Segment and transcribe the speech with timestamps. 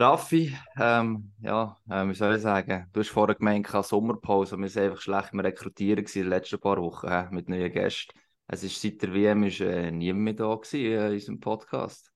[0.00, 4.72] Raffi, ähm, ja, äh, wie soll ich sagen, du hast vorher gemeint, keine Sommerpause, wir
[4.72, 8.16] waren einfach schlecht im Rekrutieren in den letzten paar Wochen äh, mit neuen Gästen.
[8.46, 12.12] Es ist seit der WM äh, niemand mehr da gewesen, äh, in unserem Podcast.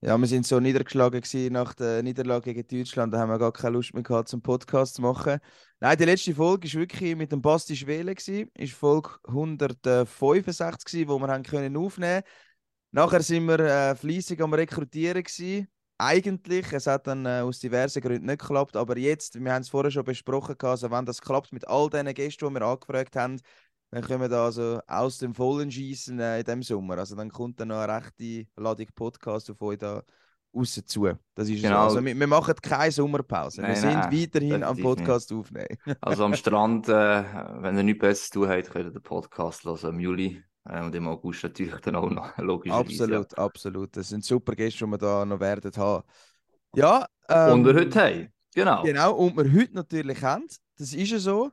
[0.00, 3.52] Ja, wir sind so niedergeschlagen gewesen nach der Niederlage gegen Deutschland, da haben wir gar
[3.52, 5.40] keine Lust mehr gehabt, zum Podcast zu machen.
[5.80, 8.48] Nein, die letzte Folge war wirklich mit dem Basti Schwele, gewesen.
[8.54, 12.22] ist Folge 165 gewesen, wo wir haben aufnehmen
[12.92, 15.66] Nachher sind wir äh, fleissig am Rekrutieren gewesen
[15.98, 16.72] eigentlich.
[16.72, 18.76] Es hat dann äh, aus diversen Gründen nicht geklappt.
[18.76, 22.14] Aber jetzt, wir haben es vorher schon besprochen, also wenn das klappt mit all diesen
[22.14, 23.40] Gästen, die wir angefragt haben,
[23.90, 26.98] dann können wir da also aus dem Vollen schießen äh, in diesem Sommer.
[26.98, 30.02] Also dann kommt dann noch eine rechte Ladung Podcast auf euch da
[30.54, 31.08] raus zu.
[31.34, 31.88] Das ist genau.
[31.88, 31.96] so.
[31.96, 33.62] Also wir, wir, machen keine Sommerpause.
[33.62, 35.40] Nein, wir sind nein, weiterhin am Podcast nicht.
[35.40, 35.78] aufnehmen.
[36.00, 37.24] also am Strand, äh,
[37.62, 40.94] wenn ihr nichts Besseres zu tun habt, könnt ihr den Podcast hören im Juli und
[40.94, 42.72] im August natürlich dann auch noch, logisch.
[42.72, 43.38] Absolut, ja.
[43.38, 43.96] absolut.
[43.96, 46.04] Das sind super Gäste, die wir da noch werden haben.
[46.74, 47.06] Ja.
[47.28, 48.32] Ähm, und wir heute haben.
[48.54, 48.82] Genau.
[48.82, 50.46] Genau, und wir heute natürlich haben.
[50.76, 51.50] Das ist ja so.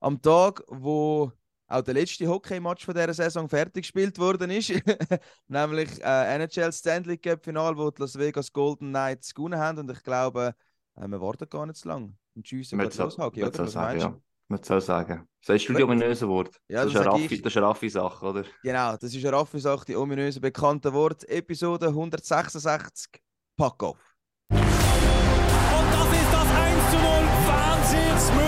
[0.00, 1.32] Am Tag, wo
[1.66, 4.70] auch der letzte Hockey-Match von dieser Saison fertig gespielt worden ist,
[5.48, 9.78] nämlich äh, NHL Stanley Cup Final, wo die Las Vegas Golden Knights gewonnen haben.
[9.78, 10.54] Und ich glaube,
[10.96, 12.14] äh, wir warten gar nicht so lange.
[12.34, 13.58] Und tschüss, und los, Hockey, oder?
[13.58, 14.20] Was sagen, ja.
[14.50, 15.28] Man soll sagen.
[15.42, 16.56] Sagst du die ominöse Wort?
[16.68, 18.44] Ja, das, das, ist eine Raffi, das ist eine Raffi-Sache, oder?
[18.62, 21.28] Genau, das ist eine Raffi-Sache, die ominöse bekannte Wort.
[21.28, 23.20] Episode 166,
[23.56, 24.16] Pack off.
[24.50, 27.04] Und das ist das 1 zu 0.
[27.46, 28.47] Wahnsinnsmöglichkeit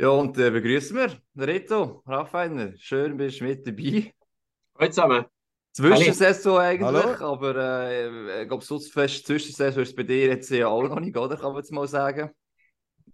[0.00, 2.74] Ja, und äh, begrüßen wir den Reto, Raphael.
[2.78, 4.14] Schön, bist du mit dabei.
[4.78, 5.26] Hallo zusammen.
[5.72, 7.32] Zwischensaison eigentlich, Hallo.
[7.32, 11.14] aber äh, ich glaube, sonst fest Zwischensaison ist bei dir jetzt ja auch noch nicht,
[11.18, 11.36] oder?
[11.36, 12.30] Kann man jetzt mal sagen.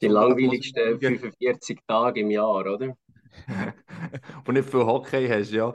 [0.00, 2.78] Die langweiligsten 45 Tage im Jahr, oder?
[4.46, 5.74] Und nicht viel Hockey hast, ja.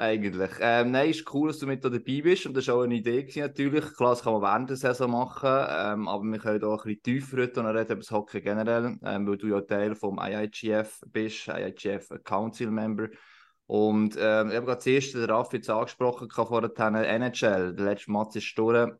[0.00, 0.50] Eigentlich.
[0.60, 3.22] Ähm, nein, ist cool, dass du mit dabei bist und das war auch eine Idee
[3.22, 3.84] gewesen, natürlich.
[3.92, 7.02] Klar, das kann man während der Saison machen, ähm, aber wir können auch ein bisschen
[7.02, 11.02] tiefer reden und reden über das Hockey generell, ähm, weil du ja Teil vom IIGF
[11.08, 13.08] bist, IIGF Council Member.
[13.66, 17.84] Und ähm, ich habe gerade das erste, der Raffi jetzt angesprochen, vor der NHL, der
[17.84, 18.90] letzte Match ist durch.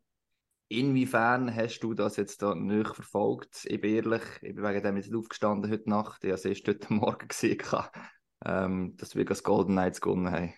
[0.67, 3.65] Inwiefern hast du das jetzt da nicht verfolgt?
[3.65, 6.23] Ich bin ehrlich, ich bin wegen dem jetzt aufgestanden heute Nacht.
[6.23, 7.57] Ich habe es erst heute Morgen gesehen,
[8.45, 10.53] ähm, dass wir das Golden Knights gewonnen haben.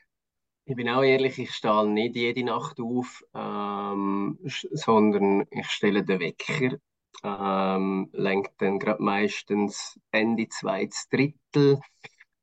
[0.66, 4.40] Ich bin auch ehrlich, ich stehe nicht jede Nacht auf, ähm,
[4.72, 6.78] sondern ich stelle den Wecker,
[7.24, 11.81] ähm, lenke dann gerade meistens Ende zweites Drittel,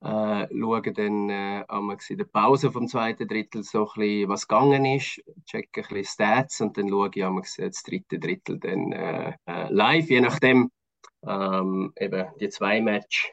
[0.03, 1.65] äh, schaue dann äh,
[2.11, 6.05] in der Pause vom zweiten Drittel so ein bisschen, was gegangen ist, checke ein bisschen
[6.05, 10.71] Stats und dann schaue ich das dritte Drittel dann äh, äh, live, je nachdem
[11.27, 13.33] ähm, eben die zwei Matches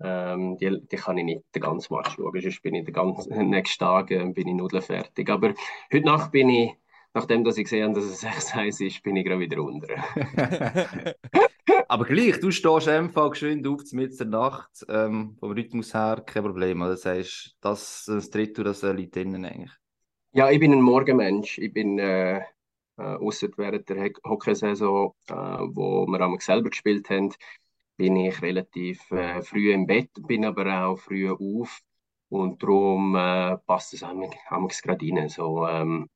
[0.00, 3.32] ähm, die, die kann ich nicht den ganzen Match schauen, sonst bin ich den ganzen
[3.50, 5.28] nächsten Tag äh, bin ich nudelfertig.
[5.30, 5.54] Aber
[5.92, 6.72] heute Nacht bin ich,
[7.14, 9.88] nachdem dass ich gesehen habe, dass es 6-1 ist, bin ich gerade wieder unter.
[11.88, 16.42] Aber gleich, du stehst einfach geschwind auf mit der Nacht, ähm, vom Rhythmus her kein
[16.42, 16.80] Problem.
[16.80, 19.72] Das heißt, das, das Drittel, das liegt drinnen eigentlich.
[20.32, 21.58] Ja, ich bin ein Morgenmensch.
[21.58, 22.42] Ich bin äh,
[22.98, 27.32] äh, außer während der Hockeysaison, äh, wo wir selber gespielt haben,
[27.98, 31.80] bin ich relativ äh, früh im Bett, bin aber auch früh auf
[32.28, 35.28] und darum äh, passt es gerade rein.
[35.28, 36.08] So ähm,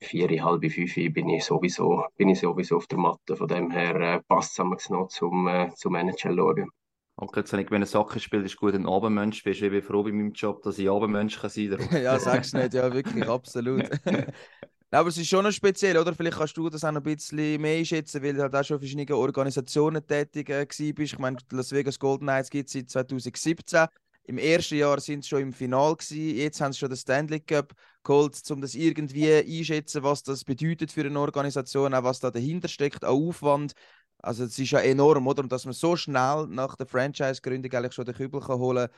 [0.00, 3.36] vier, halb fünf bin ich sowieso, bin ich sowieso auf der Matte.
[3.36, 6.70] Von dem her äh, passt es noch zum, äh, zum NHL schauen.
[7.16, 9.60] Okay, jetzt, wenn ich eine Sache spiele, ist gut ein Abendmensch bist.
[9.60, 12.02] Ich bin froh bei meinem Job, dass ich Abendmensch kann sein kann.
[12.02, 13.90] ja, sag's nicht, ja, wirklich, absolut.
[14.98, 16.14] aber es ist schon noch speziell, oder?
[16.14, 18.78] Vielleicht kannst du das auch noch ein bisschen mehr einschätzen, weil du halt auch schon
[18.78, 21.12] verschiedene Organisationen tätig äh, bist.
[21.12, 23.86] Ich meine, Las Vegas Golden Knights gibt es seit 2017.
[24.24, 26.36] Im ersten Jahr sind sie schon im Final gewesen.
[26.36, 30.92] Jetzt haben sie schon den Stanley Cup geholt, um das irgendwie einschätzen, was das bedeutet
[30.92, 33.72] für eine Organisation, auch was da dahinter steckt, auch Aufwand.
[34.18, 35.42] Also es ist ja enorm, oder?
[35.42, 38.96] Und dass man so schnell nach der Franchise-Gründung eigentlich schon den Kübel holen kann,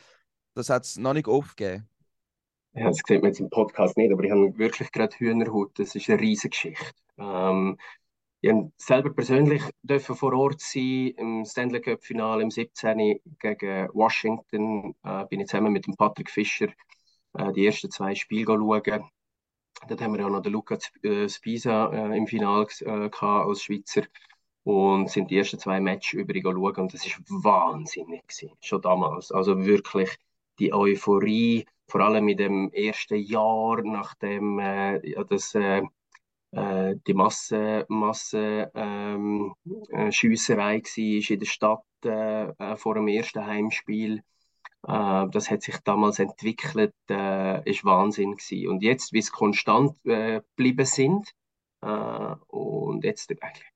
[0.54, 1.88] das hat es noch nicht oft gegeben.
[2.74, 5.78] Ja, das sieht man jetzt im Podcast nicht, aber ich habe wirklich gerade Hühnerhut.
[5.78, 6.94] Das ist eine riesige Geschichte.
[7.18, 7.78] Ähm,
[8.40, 9.62] ich habe selber persönlich
[10.00, 13.20] vor Ort sein im Stanley Cup Finale im 17.
[13.38, 14.94] gegen Washington.
[15.04, 16.68] Äh, bin ich zusammen mit dem Patrick Fischer
[17.34, 19.10] äh, die ersten zwei Spiele schauen.
[19.88, 24.02] Dort haben wir auch noch den Luca äh, Spisa äh, im Finale äh, als Schweizer
[24.64, 29.30] und sind die ersten zwei Matches über schauen und das ist wahnsinnig gewesen, schon damals.
[29.32, 30.16] Also wirklich
[30.58, 35.82] die Euphorie vor allem in dem ersten Jahr, nachdem äh, ja, das, äh,
[36.52, 39.54] äh, die Masse, Masse ähm,
[39.90, 44.22] äh, Schiesserei war in der Stadt äh, äh, vor dem ersten Heimspiel.
[44.86, 48.68] Äh, das hat sich damals entwickelt, äh, ist Wahnsinn gewesen.
[48.68, 51.32] Und jetzt, wie es konstant geblieben sind,
[51.82, 53.71] und jetzt eigentlich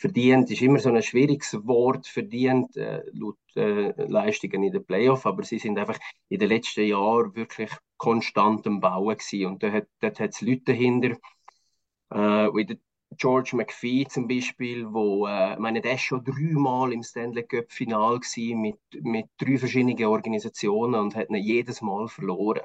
[0.00, 5.26] verdient ist immer so ein schwieriges Wort, verdient äh, laut äh, Leistungen in den Playoffs,
[5.26, 5.98] aber sie sind einfach
[6.30, 9.46] in den letzten Jahren wirklich konstant am Bauen gewesen.
[9.46, 11.10] und dort, dort hat es Leute dahinter,
[12.10, 12.16] äh,
[12.54, 12.78] wie der
[13.18, 18.20] George McPhee zum Beispiel, wo, äh, meine, der ist schon dreimal im Stanley Cup Final
[18.54, 22.62] mit, mit drei verschiedenen Organisationen und hat ihn jedes Mal verloren.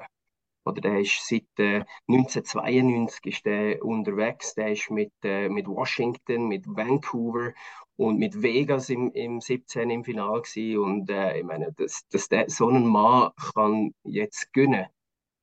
[0.66, 4.54] Oder der ist seit äh, 1992 ist der unterwegs.
[4.54, 7.52] Der ist mit, äh, mit Washington, mit Vancouver
[7.96, 10.78] und mit Vegas im, im 17 im Final gewesen.
[10.78, 14.86] Und äh, ich meine, dass, dass der, so ein Mann kann jetzt gewinnen,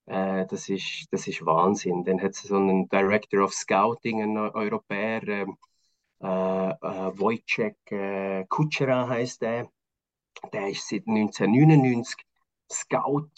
[0.08, 2.04] äh, das, ist, das ist Wahnsinn.
[2.04, 5.58] Dann hat es so einen Director of Scouting, einen Europäer, ähm,
[6.22, 9.70] äh, äh, Wojciech Kutschera heißt der.
[10.52, 12.26] Der ist seit 1999
[12.70, 13.30] Scout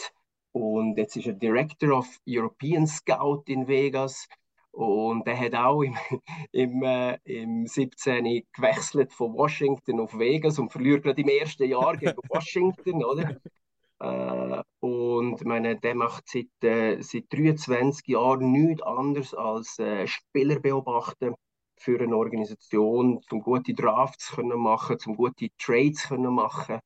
[0.56, 4.26] und jetzt ist er Director of European Scout in Vegas.
[4.72, 5.98] Und er hat auch im,
[6.54, 8.24] im, äh, im 17.
[8.54, 13.38] gewechselt von Washington auf Vegas und verliert gerade im ersten Jahr gegen Washington, oder?
[14.00, 20.62] Äh, und meine, der macht seit, äh, seit 23 Jahren nichts anderes als äh, Spieler
[20.62, 21.36] beobachten
[21.78, 26.80] für eine Organisation, um gute Drafts können machen, um gute Trades können machen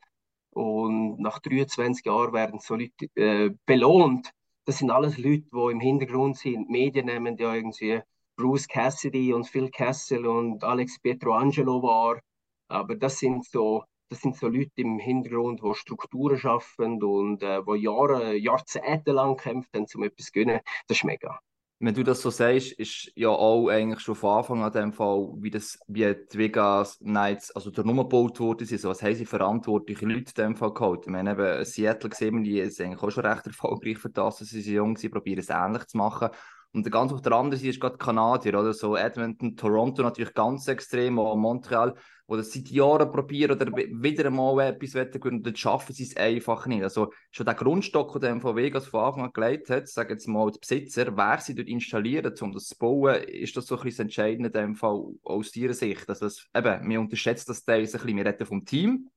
[0.59, 4.31] und nach 23 Jahren werden so Leute äh, belohnt.
[4.65, 6.67] Das sind alles Leute, die im Hintergrund sind.
[6.67, 8.01] Die Medien nehmen ja irgendwie
[8.35, 12.19] Bruce Cassidy und Phil Kessel und Alex Pietroangelo wahr.
[12.67, 17.61] Aber das sind so, das sind so Leute im Hintergrund, die Strukturen schaffen und äh,
[17.63, 20.59] die Jahre, Jahrzehnte lang kämpfen, um etwas zu gewinnen.
[20.87, 21.39] Das ist mega
[21.81, 25.29] wenn du das so sagst, ist ja auch eigentlich schon von Anfang an dem Fall,
[25.37, 29.25] wie, das, wie die Vegas Knights, also der Nummer gebaut worden sind, was haben sie
[29.25, 31.03] verantwortliche Leute in dem Fall geholt?
[31.05, 34.49] Ich meine, eben Seattle gesehen, die ist eigentlich auch schon recht erfolgreich für das, dass
[34.49, 36.29] sie jung sind, probieren es ähnlich zu machen.
[36.73, 40.67] Und ganz auf der anderen Seite ist gerade Kanadier, oder so Edmonton, Toronto natürlich ganz
[40.67, 41.95] extrem, auch Montreal,
[42.37, 46.65] das seit Jahren probieren oder wieder einmal etwas gewinnen und dann schaffen sie es einfach
[46.67, 46.83] nicht.
[46.83, 50.51] Also schon der Grundstock, den von Vegas von Anfang an gelegt hat, sagen jetzt mal
[50.51, 54.05] die Besitzer, wer sie dort installieren, um das zu bauen, ist das so ein bisschen
[54.05, 56.07] entscheidend in dem Fall aus ihrer Sicht.
[56.07, 59.09] Also das, eben, wir unterschätzen das teilweise ein bisschen, wir reden vom Team,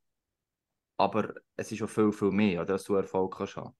[0.96, 3.74] aber es ist schon viel, viel mehr, oder, dass du Erfolg kannst haben.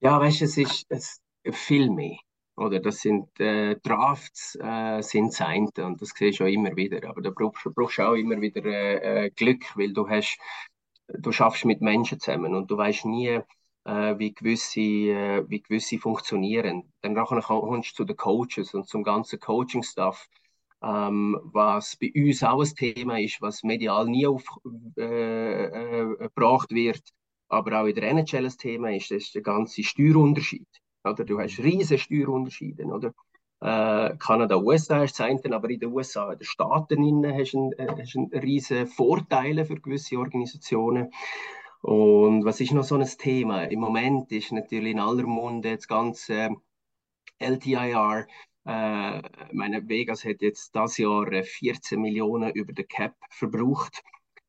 [0.00, 1.20] Ja, weißt du, es ist es,
[1.52, 2.16] viel mehr.
[2.62, 7.08] Oder das sind äh, Drafts äh, sind das und das siehst du auch immer wieder.
[7.08, 10.38] Aber da brauchst, brauchst du auch immer wieder äh, äh, Glück, weil du hast,
[11.08, 13.40] du schaffst mit Menschen zusammen und du weißt nie,
[13.84, 16.92] äh, wie gewisse, äh, wie gewisse funktionieren.
[17.00, 20.28] Dann kommst du zu den Coaches und zum ganzen Coaching-Stuff.
[20.82, 24.70] Ähm, was bei uns auch ein Thema ist, was medial nie aufgebracht
[26.70, 27.02] wird,
[27.48, 30.81] aber auch in der NHL ein Thema ist, das ist der ganze Steuerunterschied.
[31.04, 32.84] Oder du hast riesige Steuerunterschiede.
[32.84, 33.14] Oder?
[33.60, 38.42] Äh, Kanada, USA ist das aber in den USA, in den Staaten hast du einen
[38.42, 41.12] riesen Vorteile für gewisse Organisationen.
[41.80, 43.64] Und was ist noch so ein Thema?
[43.64, 46.50] Im Moment ist natürlich in aller Munde das ganze
[47.40, 48.26] LTIR.
[48.64, 49.22] Äh,
[49.52, 54.02] meine Vegas hat jetzt das Jahr 14 Millionen über den Cap verbraucht.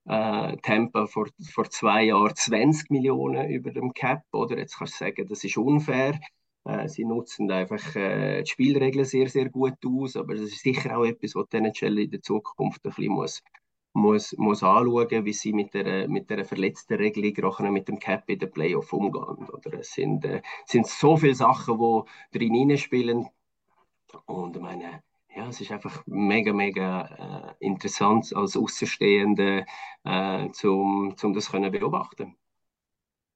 [0.06, 4.24] Äh, Tampa vor, vor zwei Jahren 20 Millionen über dem Cap.
[4.32, 6.20] Oder jetzt kannst du sagen, das ist unfair.
[6.66, 10.98] Äh, sie nutzen einfach äh, die Spielregeln sehr, sehr gut aus, aber das ist sicher
[10.98, 13.44] auch etwas, was die NHL in der Zukunft ein bisschen muss,
[13.94, 18.30] muss, muss anschauen, wie sie mit der, mit der verletzten Regelung auch mit dem Cap
[18.30, 19.50] in den Playoff umgehen.
[19.50, 21.80] Oder es sind, äh, sind so viele Sachen,
[22.32, 23.28] die drin spielen
[24.26, 25.04] und ich meine,
[25.36, 29.66] ja, es ist einfach mega, mega äh, interessant als Außenstehende,
[30.04, 32.36] äh, zum, zum das können beobachten.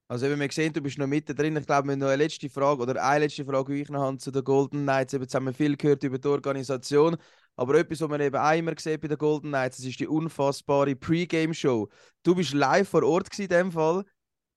[0.10, 1.58] Also, wie wir gesehen du bist noch mittendrin.
[1.58, 4.02] Ich glaube, wir haben noch eine letzte Frage oder eine letzte Frage, die ich noch
[4.02, 5.12] habe zu den Golden Knights.
[5.12, 7.18] Jetzt haben wir viel gehört über die Organisation.
[7.58, 10.96] Aber etwas, was man eben auch immer bei den Golden Knights, das ist die unfassbare
[10.96, 11.90] Pre-Game-Show.
[12.24, 14.06] Du bist live vor Ort in dem Fall.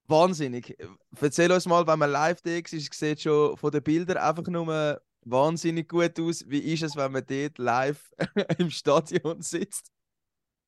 [0.07, 0.77] Wahnsinnig.
[1.19, 5.01] Erzähl uns mal, wenn man live da ist, sieht schon von den Bildern einfach nur
[5.25, 6.45] wahnsinnig gut aus.
[6.47, 8.13] Wie ist es, wenn man dort live
[8.57, 9.91] im Stadion sitzt?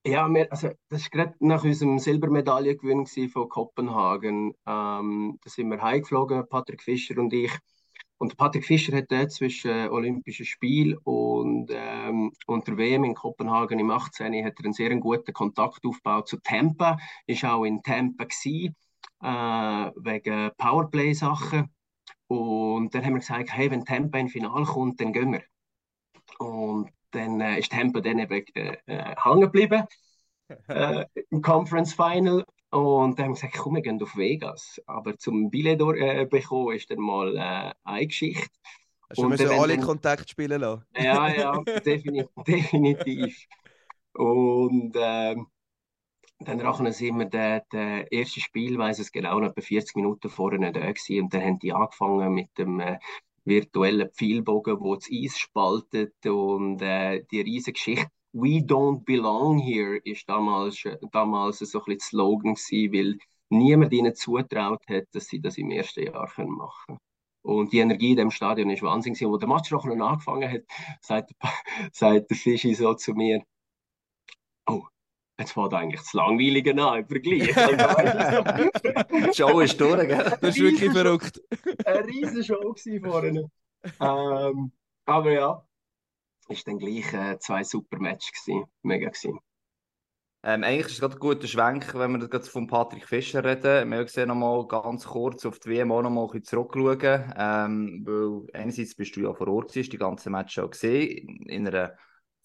[0.05, 4.53] Ja, wir, also das war gerade nach unserem Silbermedaillengewinn von Kopenhagen.
[4.65, 7.51] Ähm, da sind wir heimgeflogen, Patrick Fischer und ich.
[8.17, 13.79] Und Patrick Fischer hat dort zwischen Olympischen Spielen und, ähm, und der WM in Kopenhagen
[13.79, 14.43] im 18.
[14.45, 16.97] hat er einen sehr guten Kontakt aufgebaut zu Tampa.
[17.25, 18.75] Ist auch in Tampa gewesen,
[19.21, 19.27] äh,
[19.95, 21.69] wegen Powerplay-Sachen.
[22.27, 25.43] Und dann haben wir gesagt, hey, wenn Tampa in Finale kommt, dann gehen wir.
[26.39, 29.85] Und dann äh, ist Tempo dann eben äh, äh hängen geblieben
[30.67, 32.43] äh, im Conference Final.
[32.71, 34.81] Und dann haben wir gesagt, komm, wir gehen auf Vegas.
[34.87, 38.47] Aber zum Billett äh, bekommen ist dann mal äh, eine Geschichte.
[39.09, 39.85] Hast du müssen alle dann...
[39.85, 40.83] Kontakt spielen lassen?
[40.97, 42.29] Ja, ja, definitiv.
[42.47, 43.45] definitiv.
[44.13, 45.47] Und ähm,
[46.39, 50.71] dann rechnen sind wir der, der erste Spiel, weiß es genau, etwa 40 Minuten vorne
[50.71, 51.23] da gewesen.
[51.23, 52.97] Und dann haben die angefangen mit dem äh,
[53.45, 59.97] virtuellen Pfeilbogen, wo das Eis spaltet und äh, die riesige Geschichte We don't belong here
[60.03, 63.17] ist damals, damals so ein bisschen Slogan gewesen, weil
[63.49, 66.99] niemand ihnen zutraut hat, dass sie das im ersten Jahr machen können.
[67.43, 69.23] Und die Energie in dem Stadion ist wahnsinnig.
[69.23, 70.63] Und wo der Match noch angefangen hat,
[71.01, 71.31] sagt,
[71.91, 73.43] sagt der Fischi so zu mir,
[75.39, 77.53] jetzt fängt eigentlich das Langweilige an im Vergleich.
[79.35, 80.37] Show ist durch, gell?
[80.41, 81.41] Das ist wirklich verrückt.
[81.85, 83.49] Eine riesige Show vorne.
[83.99, 84.71] Ähm,
[85.05, 85.65] aber ja,
[86.47, 88.65] ist dann gleich äh, zwei super Matches gewesen.
[88.81, 89.39] Mega gewesen.
[90.45, 93.89] Ähm, eigentlich ist es gerade ein guter Schwenk, wenn wir gerade von Patrick Fischer reden.
[93.89, 97.33] Wir haben noch mal ganz kurz auf die WM auch noch mal ein bisschen zurückschauen.
[97.37, 101.65] Ähm, weil einerseits bist du ja vor Ort, gewesen, die ganze Match auch gesehen, in
[101.65, 101.93] einer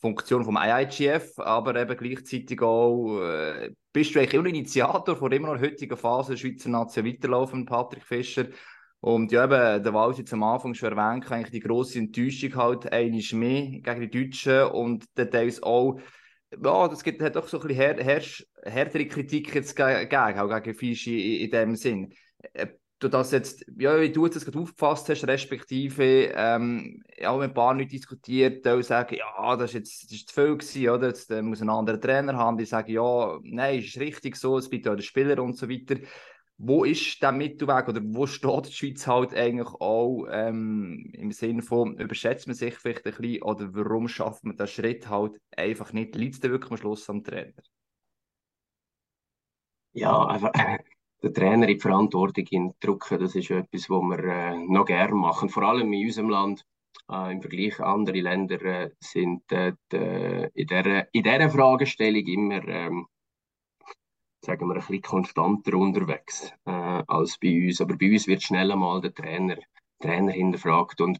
[0.00, 5.52] Funktion vom IIGF, aber eben gleichzeitig auch, äh, bist du eigentlich immer Initiator von immer
[5.52, 8.46] noch heutigen Phase der Schweizer Nation weiterlaufen, Patrick Fischer.
[9.00, 13.32] Und ja, eben, der jetzt am Anfang schon erwähnt, eigentlich die grosse Enttäuschung halt einiges
[13.32, 16.00] mehr gegen die Deutschen und teils auch,
[16.50, 21.36] ja, das gibt, hat doch so ein bisschen härtere Kritik jetzt gegeben, auch gegen Fischi
[21.36, 22.12] in, in dem Sinn.
[23.00, 27.54] Du das jetzt, ja, wie du das gerade aufgefasst hast, respektive, ähm, ja, mit ein
[27.54, 31.06] paar Leuten diskutiert, die sagen, ja, das ist jetzt das ist zu viel gewesen, oder?
[31.08, 34.68] Jetzt äh, muss ein anderer Trainer haben, die sagen, ja, nein, ist richtig so, es
[34.68, 35.96] bietet auch der Spieler und so weiter
[36.58, 41.62] wo ist der Mittelweg oder wo steht die Schweiz halt eigentlich auch ähm, im Sinne
[41.62, 45.92] von, überschätzt man sich vielleicht ein bisschen oder warum schafft man den Schritt halt einfach
[45.92, 46.16] nicht?
[46.16, 47.52] Liegt es wirklich am Schluss am Trainer?
[49.92, 50.52] Ja, einfach
[51.22, 55.48] den Trainer in die Verantwortung drücken, das ist etwas, was wir äh, noch gerne machen,
[55.48, 56.64] vor allem in unserem Land.
[57.10, 63.06] Äh, Im Vergleich andere Länder äh, sind äh, die, in, dieser, in Fragestellung immer ähm,
[64.40, 66.70] sagen wir, ein bisschen konstanter unterwegs äh,
[67.06, 67.80] als bei uns.
[67.80, 69.56] Aber bei uns wird schnell einmal der Trainer,
[70.00, 71.00] Trainer hinterfragt.
[71.00, 71.18] Und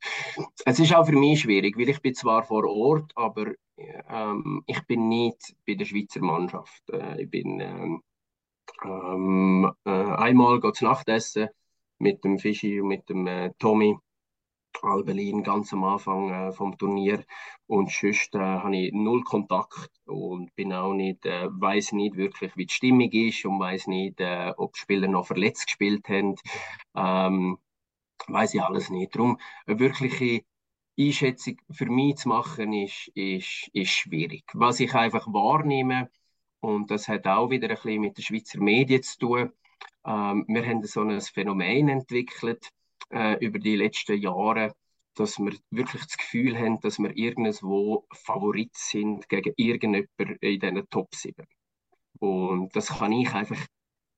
[0.65, 4.83] es ist auch für mich schwierig, weil ich bin zwar vor Ort, aber ähm, ich
[4.87, 6.89] bin nicht bei der Schweizer Mannschaft.
[6.91, 7.61] Äh, ich bin
[8.85, 11.49] ähm, äh, einmal zu Nachtessen
[11.99, 13.97] mit dem Fischi und mit dem äh, Tommy
[14.83, 17.25] Albelin ganz am Anfang äh, vom Turnier
[17.67, 22.57] und sonst äh, habe ich null Kontakt und bin auch nicht, äh, weiß nicht wirklich,
[22.57, 26.37] wie die Stimmung ist und weiß nicht, äh, ob die Spieler noch verletzt gespielt haben.
[26.95, 27.59] Ähm,
[28.29, 29.15] weiß ich alles nicht.
[29.15, 30.45] Darum eine wirkliche
[30.99, 34.45] Einschätzung für mich zu machen ist, ist, ist schwierig.
[34.55, 36.11] Was ich einfach wahrnehme
[36.61, 39.53] und das hat auch wieder ein bisschen mit den Schweizer Medien zu tun.
[40.05, 42.69] Ähm, wir haben so ein Phänomen entwickelt
[43.11, 44.75] äh, über die letzten Jahre,
[45.15, 50.91] dass wir wirklich das Gefühl haben, dass wir irgendwo Favorit sind gegen irgendjemanden in diesen
[50.91, 51.47] Top 7.
[52.21, 53.65] Und das kann ich einfach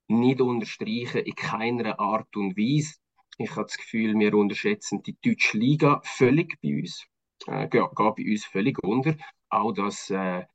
[0.07, 2.95] nicht unterstreichen, in keiner Art und Weise.
[3.37, 7.05] Ich habe das Gefühl, wir unterschätzen die deutsche Liga völlig bei uns.
[7.47, 9.15] Äh, geht, bei uns völlig unter.
[9.49, 10.45] Auch, dass äh,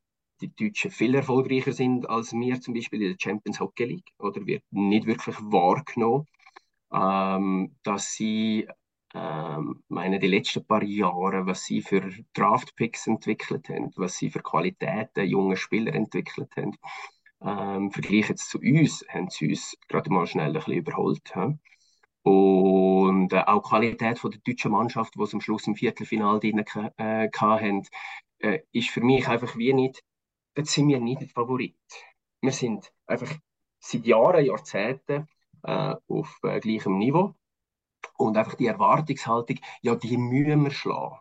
[0.40, 4.12] die Deutschen viel erfolgreicher sind als wir zum Beispiel in der Champions Hockey League.
[4.18, 6.26] Oder wird nicht wirklich wahrgenommen
[6.92, 8.68] ähm, dass sie,
[9.14, 14.40] ähm, meine, die letzten paar Jahre, was sie für Draftpicks entwickelt haben, was sie für
[14.40, 16.76] Qualitäten junge Spieler entwickelt haben,
[17.42, 21.32] ähm, Vergleich zu uns, haben sie uns gerade mal schnell ein bisschen überholt.
[21.34, 21.54] Ja?
[22.22, 26.40] Und äh, auch die Qualität von der deutschen Mannschaft, die sie am Schluss im Viertelfinale
[26.40, 26.58] drin
[26.98, 27.82] äh, hatten,
[28.40, 30.02] äh, ist für mich einfach wie nicht,
[30.56, 31.76] jetzt sind wir nicht der Favorit.
[32.40, 33.32] Wir sind einfach
[33.78, 35.28] seit Jahren, Jahrzehnten
[35.62, 37.34] äh, auf äh, gleichem Niveau.
[38.18, 41.18] Und einfach die Erwartungshaltung, ja, die müssen wir schlagen.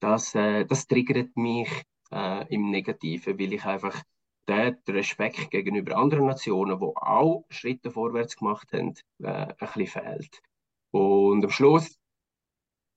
[0.00, 1.70] Das, äh, das triggert mich
[2.10, 4.02] äh, im Negativen, weil ich einfach
[4.48, 10.42] den Respekt gegenüber anderen Nationen, die auch Schritte vorwärts gemacht haben, äh, ein bisschen fehlt.
[10.90, 11.98] Und am Schluss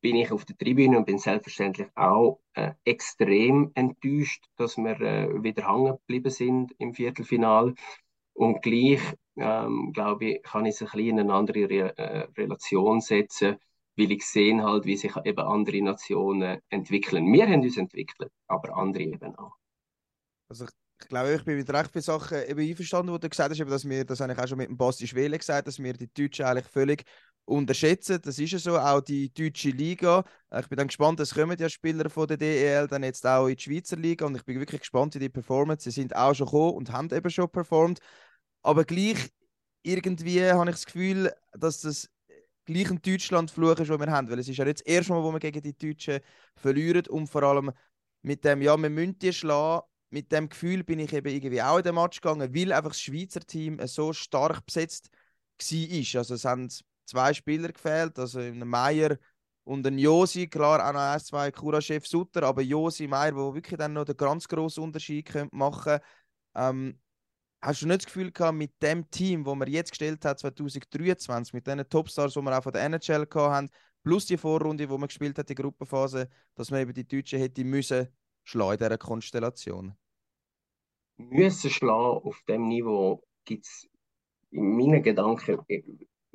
[0.06, 5.44] bin ich auf der Tribüne und bin selbstverständlich auch äh, extrem enttäuscht, dass wir äh,
[5.44, 7.74] wieder hängen geblieben sind im Viertelfinal.
[8.34, 9.02] Und gleich
[9.36, 13.56] ähm, glaube ich, kann ich es ein bisschen in eine andere Re äh, Relation setzen,
[13.98, 17.34] weil ich sehe halt, wie sich eben andere Nationen entwickeln.
[17.34, 19.56] Wir haben uns entwickelt, aber andere eben auch.
[20.50, 23.60] Also ich, glaube, ich bin mit recht vielen Sachen eben einverstanden, wo du gesagt hast,
[23.60, 25.94] eben, dass wir, das habe ich auch schon mit dem Basti Schwele gesagt, dass wir
[25.94, 27.06] die Deutschen eigentlich völlig
[27.46, 28.20] unterschätzen.
[28.22, 30.24] Das ist ja so, auch die deutsche Liga.
[30.50, 33.48] Äh, ich bin dann gespannt, es kommen ja Spieler von der DEL dann jetzt auch
[33.48, 35.78] in die Schweizer Liga und ich bin wirklich gespannt, wie die performen.
[35.80, 38.00] Sie sind auch schon gekommen und haben eben schon performt.
[38.62, 39.30] Aber gleich
[39.84, 42.10] irgendwie habe ich das Gefühl, dass das
[42.66, 44.30] gleich ein Deutschland-Fluch ist, den wir haben.
[44.30, 46.20] Weil es ist ja nicht das erste Mal, wo wir gegen die Deutschen
[46.56, 47.72] verlieren und vor allem
[48.24, 49.86] mit dem, ja, wir müssen die schlagen.
[50.10, 53.02] Mit dem Gefühl bin ich eben irgendwie auch in den Match gegangen, weil einfach das
[53.02, 55.10] Schweizer Team so stark besetzt
[55.60, 56.20] war.
[56.20, 56.70] Also es haben
[57.06, 59.18] zwei Spieler gefehlt, also ein Meier
[59.64, 63.78] und ein Josi, klar auch noch ein, zwei Kura-Chef Sutter, aber Josi, Meier, wo wirklich
[63.78, 66.00] dann noch den ganz grossen Unterschied machen
[66.56, 67.00] ähm,
[67.62, 71.52] Hast du nicht das Gefühl gehabt, mit dem Team, das man jetzt gestellt hat, 2023,
[71.52, 73.70] mit den Topstars, die wir auch von der NHL haben,
[74.04, 77.64] plus die Vorrunde, die man gespielt hat, die Gruppenphase, dass man eben die Deutschen hätte
[77.64, 78.08] müssen
[78.44, 79.96] schlagen in dieser Konstellation?
[81.18, 83.88] Müssen schlagen auf dem Niveau gibt es
[84.52, 85.60] in meinen Gedanken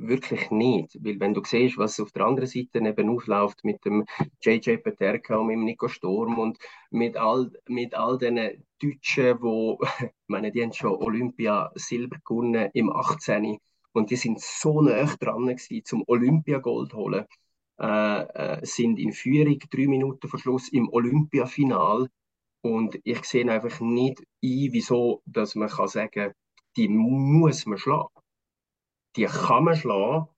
[0.01, 0.97] wirklich nicht.
[1.05, 4.05] Weil wenn du siehst, was auf der anderen Seite eben aufläuft mit dem
[4.43, 6.59] JJ Peterka und mit dem Nico Sturm und
[6.91, 9.79] mit all, mit all den Deutschen, wo,
[10.27, 13.59] meine, die haben schon Olympia Silber gewonnen im 18.
[13.93, 17.27] Und die sind so nah dran gewesen, zum Olympiagold holen.
[17.79, 22.09] Äh, äh, sind in Führung, drei Minuten vor Schluss im Olympiafinal.
[22.63, 24.25] Und ich sehe einfach nicht ein,
[24.73, 26.33] wieso dass man kann sagen
[26.77, 28.20] die muss man schlagen
[29.17, 30.29] die kann man schlagen,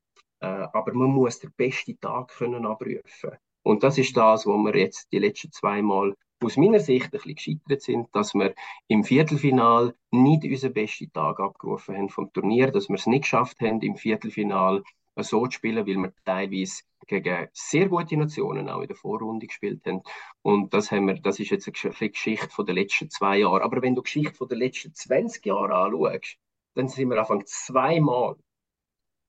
[0.40, 3.30] äh, aber man muss den besten Tag können abrufen.
[3.62, 7.10] Und das ist das, wo wir jetzt die letzten zwei Mal aus meiner Sicht ein
[7.10, 8.54] bisschen gescheitert sind, dass wir
[8.88, 13.60] im Viertelfinal nicht unseren besten Tag abgerufen haben vom Turnier, dass wir es nicht geschafft
[13.60, 14.82] haben, im Viertelfinal
[15.16, 19.86] so zu spielen, weil wir teilweise gegen sehr gute Nationen auch in der Vorrunde gespielt
[19.86, 20.02] haben.
[20.42, 23.62] Und das, haben wir, das ist jetzt eine Geschichte der letzten zwei Jahre.
[23.62, 26.38] Aber wenn du die Geschichte der letzten 20 Jahre anschaust,
[26.74, 28.36] dann sind wir Anfang zweimal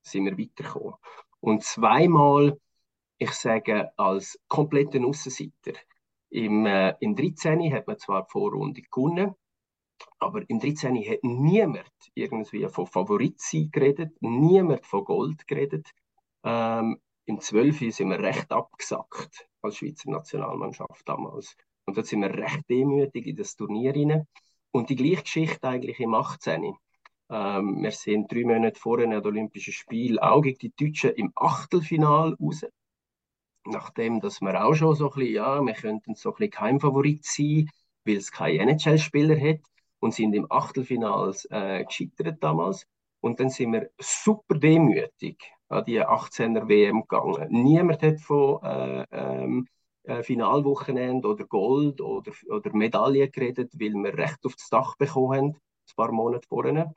[0.03, 0.95] sind wir weitergekommen.
[1.39, 2.59] Und zweimal,
[3.17, 5.73] ich sage, als kompletten Aussenseiter.
[6.29, 7.73] Im, äh, Im 13.
[7.73, 9.35] hat man zwar die Vorrunde gewonnen,
[10.19, 10.95] aber im 13.
[11.09, 15.89] hat niemand irgendwie von Favorit geredet, niemand von Gold geredet.
[16.43, 17.93] Ähm, Im 12.
[17.93, 21.55] sind wir recht abgesackt als Schweizer Nationalmannschaft damals.
[21.85, 24.27] Und da sind wir recht demütig in das Turnier rein.
[24.71, 26.73] Und die gleiche Geschichte eigentlich im 18.
[27.29, 32.35] Ähm, wir sind drei Monate vor den Olympischen Spielen auch gegen die Deutschen im Achtelfinal
[32.39, 32.65] raus.
[33.65, 37.25] Nachdem, dass wir auch schon so ein bisschen, ja, wir könnten so ein bisschen Geheimfavorit
[37.25, 37.69] sein,
[38.05, 39.61] weil es keine NHL-Spieler hat
[39.99, 42.85] und sind im Achtelfinal äh, gescheitert damals.
[43.21, 47.47] Und dann sind wir super demütig an die 18er WM gegangen.
[47.51, 49.67] Niemand hat von äh, ähm,
[50.03, 55.47] äh, Finalwochenende oder Gold oder, oder Medaille geredet, weil wir recht aufs Dach bekommen haben,
[55.49, 56.93] ein paar Monate vorher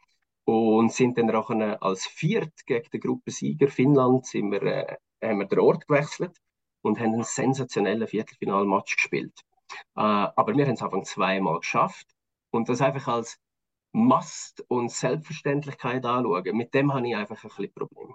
[0.46, 5.46] und sind dann auch als Viert gegen den Gruppensieger Finnland sind wir, äh, haben wir
[5.46, 6.38] den Ort gewechselt
[6.82, 9.34] und haben einen sensationellen Viertelfinalmatch gespielt.
[9.96, 12.06] Äh, aber wir haben es einfach zweimal geschafft
[12.52, 13.38] und das einfach als
[13.92, 16.56] Must und Selbstverständlichkeit anschauen.
[16.56, 18.14] Mit dem habe ich einfach ein bisschen Probleme.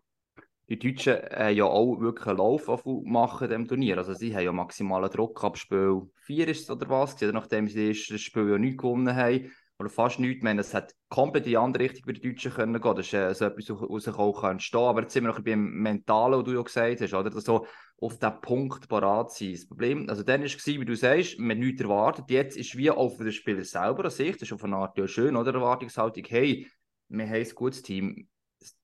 [0.69, 3.97] Die Deutschen haben ja auch wirklich einen Lauf machen diesem Turnier.
[3.97, 7.89] Also sie haben ja maximalen Druck ab Spiel 4 ist es oder was, nachdem sie
[7.89, 10.43] das Spiel ja nicht gewonnen haben oder fast nichts.
[10.43, 10.57] mehr.
[10.57, 12.95] es hat komplett in die andere Richtung bei den Deutschen können gehen.
[12.95, 16.39] Das ist äh, so etwas, was auch entstehen Aber jetzt sind wir noch beim Mentalen,
[16.39, 17.29] was du ja gesagt hast, oder?
[17.29, 17.65] Dass so
[17.99, 19.53] auf diesen Punkt parat sein.
[19.53, 22.29] Das Problem, also dann war es, wie du sagst, man nichts erwartet.
[22.29, 25.07] Jetzt ist wie für den Spieler selber an sich, das ist auf eine Art ja
[25.07, 25.53] schön, oder?
[25.53, 26.67] Erwartungshaltung, hey,
[27.09, 28.27] wir haben ein gutes Team.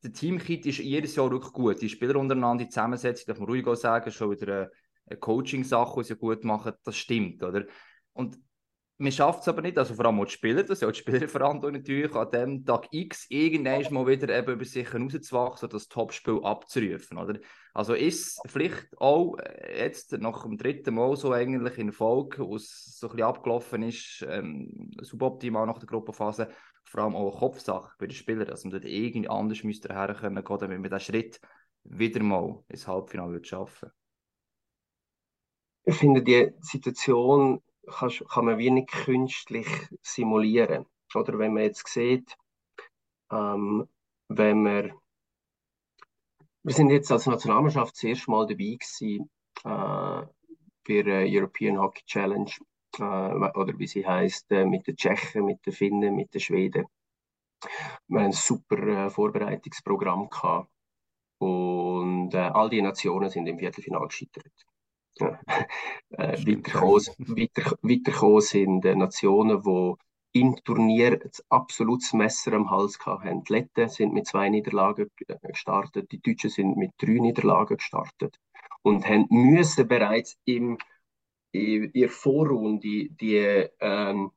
[0.04, 1.82] Der Teamkit ist jedes Jahr wirklich gut.
[1.82, 4.72] Die Spieler untereinander, die Zusammensetzung, darf man ruhig auch sagen, schon wieder eine,
[5.06, 7.66] eine Coaching-Sache, die sie gut machen, das stimmt, oder?
[8.14, 8.38] Und
[9.00, 11.80] man schafft es aber nicht, also vor allem die Spieler, das ist ja die Spielerverantwortung
[11.82, 17.18] natürlich, an dem Tag X irgendwann mal wieder eben über sich hinauszuwachsen, das Topspiel abzurufen,
[17.18, 17.40] oder?
[17.74, 22.56] Also ist vielleicht auch äh, jetzt nach dem dritten Mal so eigentlich in Folge, wo
[22.56, 26.50] es so ein bisschen abgelaufen ist, ähm, suboptimal nach der Gruppenphase,
[26.84, 30.44] vor allem auch eine Kopfsache bei den Spielern, dass man dort irgendwie anders müsste herkommen
[30.44, 31.40] damit man diesen Schritt
[31.84, 33.92] wieder mal ins Halbfinale schaffen
[35.86, 39.68] Ich finde die Situation kann, kann man wenig künstlich
[40.02, 40.86] simulieren.
[41.16, 42.36] Oder wenn man jetzt sieht,
[43.32, 43.88] ähm,
[44.30, 44.94] wenn wir,
[46.64, 49.30] wir sind jetzt als Nationalmannschaft das erste Mal dabei gewesen,
[49.64, 50.28] äh,
[50.88, 52.52] bei der European Hockey Challenge,
[53.00, 56.86] äh, oder wie sie heißt, äh, mit den Tschechen, mit den Finnen, mit den Schweden.
[58.08, 60.70] Wir haben ein super äh, Vorbereitungsprogramm gehabt
[61.40, 64.68] und äh, all die Nationen sind im Viertelfinale gescheitert
[66.10, 69.94] äh, weitergekommen, weiter, weitergekommen sind äh, Nationen, die
[70.40, 73.44] im Turnier ein absolutes Messer am Hals hatten.
[73.44, 75.10] Die Letten sind mit zwei Niederlagen
[75.42, 78.38] gestartet, die Deutschen sind mit drei Niederlagen gestartet
[78.84, 80.78] und haben müssen bereits im,
[81.52, 84.32] in der Vorrunde die ähm,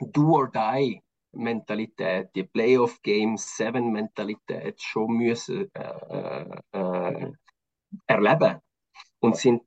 [0.00, 7.32] Do-or-Die-Mentalität, die Playoff Game 7-Mentalität schon müssen äh, äh,
[8.06, 8.60] erleben
[9.20, 9.62] und sind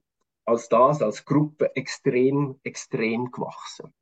[0.47, 3.93] als das, als Gruppe extrem, extrem gewachsen.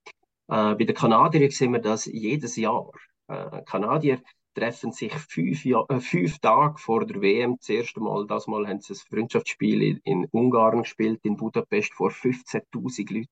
[0.47, 2.91] Äh, bei den Kanadiern sehen wir das jedes Jahr.
[3.27, 4.21] Äh, Kanadier
[4.53, 8.27] treffen sich fünf, Jahr, äh, fünf Tage vor der WM das erste Mal.
[8.27, 13.29] Das Mal haben sie ein Freundschaftsspiel in, in Ungarn gespielt, in Budapest vor 15.000 Leuten.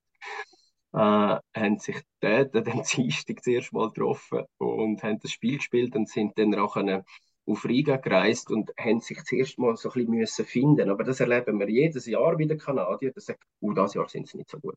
[0.94, 5.58] Äh, haben sich dort an dem Dienstag das erste Mal getroffen und haben das Spiel
[5.58, 7.06] gespielt und sind dann nachher
[7.46, 10.90] auf Riga gereist und haben sich zuerst mal so ein bisschen finden.
[10.90, 13.14] Aber das erleben wir jedes Jahr bei den Kanadiern.
[13.14, 14.76] Das sagt, oh, das Jahr sind sie nicht so gut.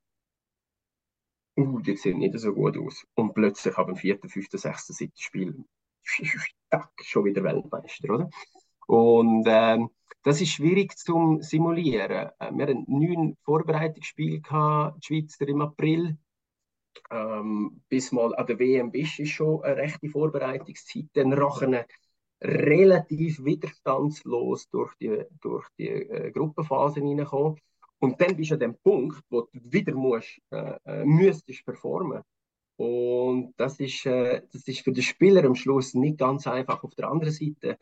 [1.59, 3.07] Uh, die sehen nicht so gut aus.
[3.15, 5.65] Und plötzlich ab dem vierten, fünften, sechsten, siebten Spiel
[7.03, 8.31] schon wieder Weltmeister, oder?
[8.87, 9.91] Und ähm,
[10.23, 12.31] das ist schwierig zu simulieren.
[12.39, 16.19] Äh, wir hatten neun Vorbereitungsspiele gehabt, die Schweizer im April.
[17.11, 21.07] Ähm, bis mal an der WM bist, ist schon eine rechte Vorbereitungszeit.
[21.15, 21.77] Dann rachen
[22.41, 27.59] relativ widerstandslos durch die, durch die äh, Gruppenphasen hineinkommen.
[27.99, 32.23] Und dann bist du an dem Punkt, wo du wieder musst, äh, äh, müsstest performen.
[32.77, 36.83] Und das ist, äh, das ist für den Spieler am Schluss nicht ganz einfach.
[36.85, 37.79] Auf der anderen Seite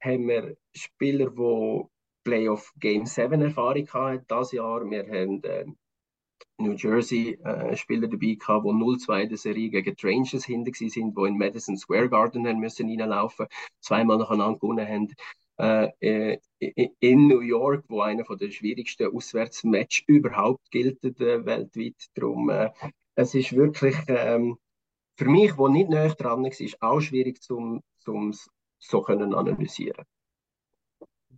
[0.00, 1.82] haben wir Spieler, die
[2.24, 4.90] Playoff Game 7 Erfahrung hatten dieses Jahr.
[4.90, 5.66] Wir haben äh,
[6.58, 11.16] New Jersey äh, dabei gehabt, die 0-2 in der Serie gegen die Rangers hinter sind,
[11.16, 13.46] die in Madison Square Garden haben müssen reinlaufen,
[13.80, 15.14] zweimal nacheinander gewonnen haben.
[15.56, 16.38] Äh, äh
[17.00, 21.96] in New York, wo einer der schwierigsten Auswärtsmatches überhaupt gilt äh, weltweit.
[22.14, 22.70] Darum, äh,
[23.14, 24.58] es ist wirklich ähm,
[25.16, 28.32] für mich, wo nicht näher dran ist, auch schwierig zum, zum
[28.78, 30.04] so können analysieren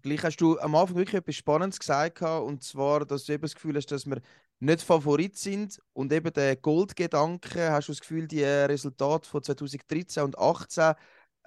[0.02, 3.54] gleich hast du am Anfang wirklich etwas Spannendes gesagt, und zwar, dass du eben das
[3.54, 4.20] Gefühl hast, dass wir
[4.60, 10.22] nicht Favorit sind und eben der Goldgedanke, hast du das Gefühl, die Resultate von 2013
[10.22, 10.94] und 2018,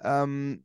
[0.02, 0.64] ähm,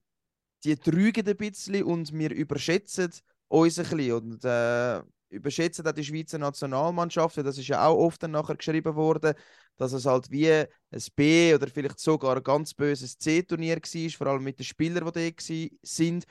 [0.63, 3.11] die trügen ein bisschen und wir überschätzen
[3.47, 8.21] uns ein bisschen und äh, überschätzen auch die Schweizer Nationalmannschaft, das ist ja auch oft
[8.23, 9.33] dann nachher geschrieben worden,
[9.77, 10.67] dass es halt wie ein
[11.15, 15.35] B oder vielleicht sogar ein ganz böses C-Turnier war, vor allem mit den Spielern, die
[15.35, 16.25] da sind.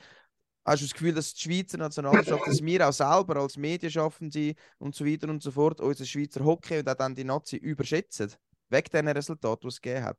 [0.65, 4.95] Hast du das Gefühl, dass die Schweizer Nationalmannschaft, dass wir auch selber als Medienschaffende und
[4.95, 8.33] so weiter und so fort unsere Schweizer Hockey und auch dann die Nazi überschätzen?
[8.69, 10.19] Wegen diesen Resultaten, die es gegeben hat?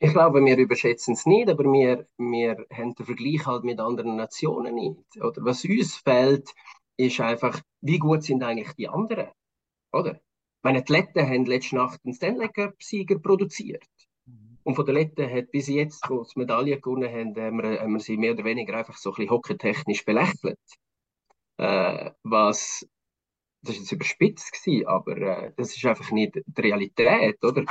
[0.00, 4.16] Ich glaube, wir überschätzen es nicht, aber wir, wir haben den Vergleich halt mit anderen
[4.16, 5.22] Nationen nicht.
[5.22, 6.50] Oder was uns fehlt,
[6.96, 9.28] ist einfach, wie gut sind eigentlich die anderen?
[9.92, 10.20] Oder?
[10.62, 13.86] Meine Athleten haben letzte Nacht einen Stanley Cup-Sieger produziert.
[14.64, 17.92] Und von der Letten hat bis jetzt, wo sie Medaille gewonnen haben, haben wir, haben
[17.94, 20.58] wir sie mehr oder weniger einfach so ein bisschen hockeytechnisch belächelt.
[21.58, 22.86] Äh, was,
[23.62, 27.64] das war jetzt überspitzt, gewesen, aber äh, das ist einfach nicht die Realität, oder?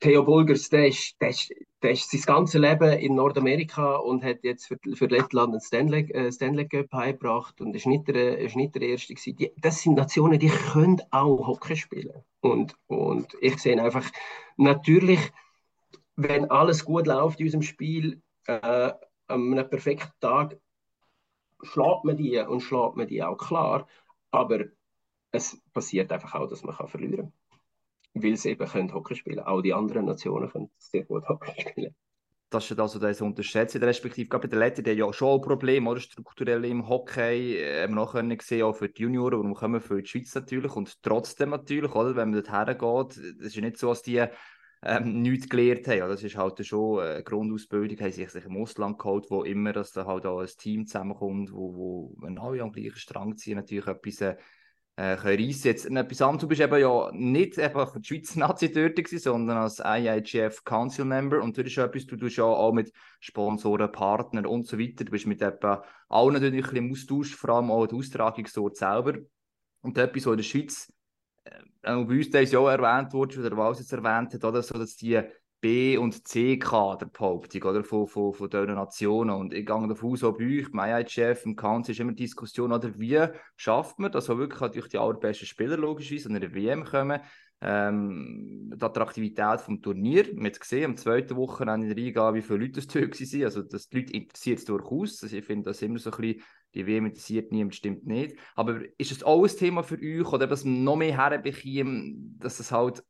[0.00, 4.42] Theo Bulgers, der ist, der, ist, der ist sein ganzes Leben in Nordamerika und hat
[4.42, 8.56] jetzt für, für Lettland einen Stanley, äh, Stanley Cup heimgebracht und ist nicht der, ist
[8.56, 9.36] nicht der Erste gewesen.
[9.36, 12.24] Die, das sind Nationen, die können auch Hockey spielen.
[12.40, 14.04] Und, und ich sehe einfach,
[14.56, 15.20] natürlich,
[16.16, 18.92] wenn alles gut läuft in unserem Spiel, äh,
[19.28, 20.58] an einem perfekten Tag,
[21.62, 23.86] schlägt man die und schlägt man die auch klar.
[24.32, 24.64] Aber
[25.30, 27.32] es passiert einfach auch, dass man kann verlieren kann
[28.14, 29.40] weil sie eben können Hockey spielen.
[29.40, 31.94] Auch die anderen Nationen können sehr gut Hockey spielen.
[32.50, 35.86] Das ist also das Unterschätzen, respektive gerade bei den Letzten, die ja schon ein Problem,
[35.86, 39.54] oder, strukturell im Hockey, äh, haben wir noch können sehen, auch für die Junioren, warum
[39.54, 43.56] kommen für die Schweiz natürlich und trotzdem natürlich, oder, wenn man dort hergeht, es ist
[43.56, 44.24] ja nicht so, dass die
[44.82, 48.98] ähm, nichts gelernt haben, das ist halt schon eine Grundausbildung, haben sich, sich im Ausland
[48.98, 52.72] geholt, wo immer, dass da halt auch ein Team zusammenkommt, wo, wo wenn alle am
[52.72, 54.36] gleichen Strang ziehen, natürlich etwas äh,
[54.98, 55.96] können reissen.
[55.96, 59.80] Etwas anderes, du bist eben ja nicht einfach die Schweizer Nazi dort gewesen, sondern als
[59.84, 61.40] IIGF Council Member.
[61.40, 65.12] Und du ist etwas, du tust ja auch mit Sponsoren, Partnern und so weiter, du
[65.12, 69.18] bist mit etwa allen natürlich im Austausch, vor allem auch der Austragungsort selber.
[69.82, 70.92] Und etwas, was in der Schweiz
[71.44, 71.50] äh,
[71.82, 74.62] bei uns ist ja auch erwähnt wurde, oder was jetzt erwähnt hat, oder?
[74.62, 75.22] So, dass die
[75.60, 79.30] B- und C-Kader Behauptung oder, von, von, von diesen Nationen.
[79.30, 82.72] Und ich gehe davon aus, bei euch, mein Chef im Council ist immer die Diskussion,
[82.72, 86.84] oder wie schafft man das, auch wirklich durch die allerbesten Spieler logischerweise an einer WM
[86.84, 87.20] kommen,
[87.60, 90.26] ähm, die Attraktivität vom Turnier.
[90.34, 93.44] Man hat gesehen, am zweiten Wochenende in Riga, wie viele Leute es da waren.
[93.44, 95.22] Also, dass die Leute interessiert es durchaus.
[95.22, 96.42] Also, ich finde das immer so ein bisschen,
[96.74, 98.36] die WM interessiert niemand, stimmt nicht.
[98.54, 102.60] Aber ist es auch ein Thema für euch, oder dass man noch mehr herbekommt, dass
[102.60, 103.02] es halt,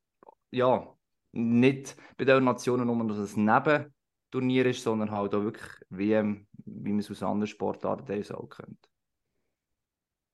[0.50, 0.97] ja,
[1.32, 6.90] nicht bei den Nationen nur, dass es Nebenturnier ist, sondern halt auch wirklich WM, wie
[6.90, 8.88] man es aus anderen Sportarten auch kennt.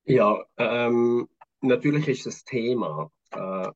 [0.05, 1.27] Ja, ähm,
[1.61, 3.69] natürlich ist es Thema, äh,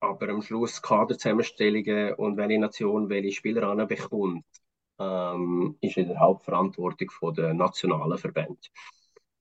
[0.00, 4.46] aber am Schluss Kaderzusammenstellungen und welche Nation welche Spieler anbekommt,
[4.98, 8.58] ähm, ist in der Hauptverantwortung der nationalen Verbände.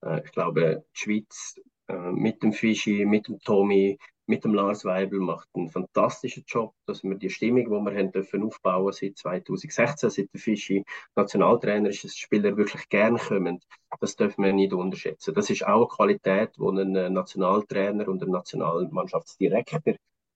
[0.02, 1.56] Äh, ich glaube, die Schweiz
[1.88, 3.98] äh, mit dem Fischi, mit dem Tommy,
[4.32, 8.14] mit dem Lars Weibel macht einen fantastischen Job, dass wir die Stimmung, die wir haben
[8.14, 10.86] dürfen aufbauen seit 2016, seit der Fischi
[11.18, 13.60] Nationaltrainer ist, dass Spieler wirklich gern kommen.
[14.00, 15.34] Das dürfen wir nicht unterschätzen.
[15.34, 19.82] Das ist auch eine Qualität, die ein äh, Nationaltrainer und ein Nationalmannschaftsdirektor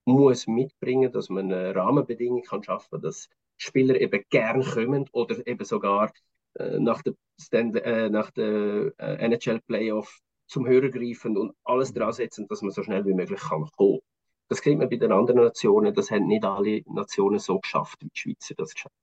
[0.03, 5.63] muss mitbringen, dass man eine Rahmenbedingung kann schaffen, dass Spieler eben gern kommen oder eben
[5.63, 6.11] sogar
[6.59, 7.13] äh, nach der,
[7.53, 12.71] äh, nach der äh, NHL Playoff zum Hörer greifen und alles dran setzen, dass man
[12.71, 13.99] so schnell wie möglich kann kommen.
[14.47, 18.09] Das kriegt man bei den anderen Nationen, das haben nicht alle Nationen so geschafft, wie
[18.09, 18.95] die Schweizer das geschafft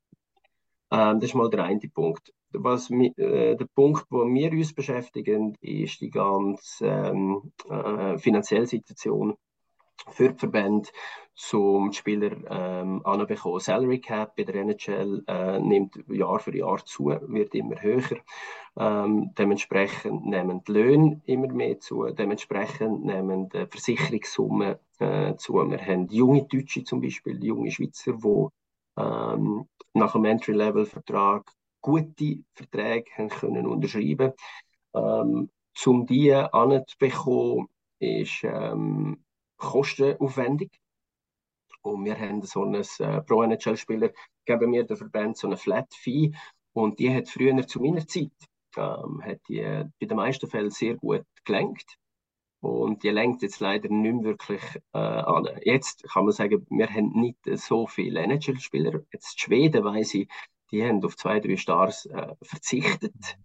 [0.91, 1.13] haben.
[1.15, 2.33] Ähm, das ist mal der eine Punkt.
[2.53, 9.37] Was, äh, der Punkt, wo wir uns beschäftigen, ist die ganze ähm, äh, finanzielle Situation
[10.11, 10.89] für die Verbände,
[11.53, 13.61] um die Spieler ähm, anzubekommen.
[13.61, 18.19] Salary Cap bei der NHL äh, nimmt Jahr für Jahr zu, wird immer höher.
[18.77, 25.55] Ähm, dementsprechend nehmen die Löhne immer mehr zu, dementsprechend nehmen die Versicherungssummen äh, zu.
[25.55, 28.49] Wir haben junge Deutsche zum Beispiel, junge Schweizer, die
[28.97, 31.51] ähm, nach einem Entry-Level-Vertrag
[31.81, 34.33] gute Verträge haben können unterschreiben
[34.95, 35.51] ähm,
[35.87, 39.25] Um die anzubekommen, ist ähm,
[39.63, 40.71] kostenaufwendig.
[41.83, 44.11] Und wir haben so ein äh, Pro-NHL-Spieler,
[44.45, 46.33] geben wir den Verband so eine Flat-Fee.
[46.73, 48.33] Und die hat früher zu meiner Zeit,
[48.77, 51.97] ähm, hat die äh, bei den meisten Fällen sehr gut gelenkt.
[52.61, 55.49] Und die lenkt jetzt leider nicht mehr wirklich äh, an.
[55.65, 59.01] Jetzt kann man sagen, wir haben nicht so viele NHL-Spieler.
[59.13, 60.29] Jetzt Schweden, weiß ich,
[60.71, 63.37] die haben auf zwei, drei Stars äh, verzichtet,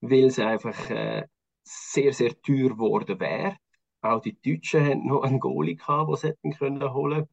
[0.00, 1.28] weil es einfach äh,
[1.62, 3.56] sehr, sehr teuer geworden wäre.
[4.04, 7.28] Auch die Deutschen hatten noch einen Goalie gehabt, den sie hätten können holen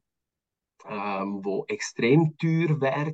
[0.88, 3.12] ähm, wo extrem teuer wäre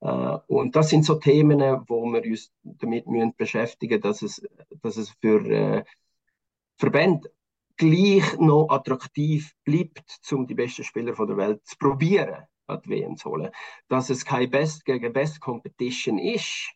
[0.00, 4.42] äh, und das sind so Themen, wo wir uns damit müssen beschäftigen dass es,
[4.82, 5.84] dass es für äh,
[6.76, 7.30] Verbände
[7.76, 12.90] gleich noch attraktiv bleibt, um die besten Spieler von der Welt zu probieren, an die
[12.90, 13.50] WM zu holen.
[13.88, 16.72] Dass es keine Best gegen Best Competition ist,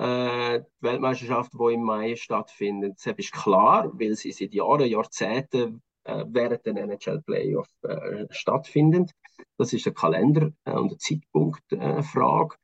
[0.00, 2.94] äh, die Weltmeisterschaft, die im Mai stattfindet.
[3.04, 9.10] Das ist klar, weil sie seit Jahren, Jahrzehnten äh, während der NHL Playoff äh, stattfinden.
[9.58, 12.56] Das ist eine Kalender- äh, und Zeitpunktfrage.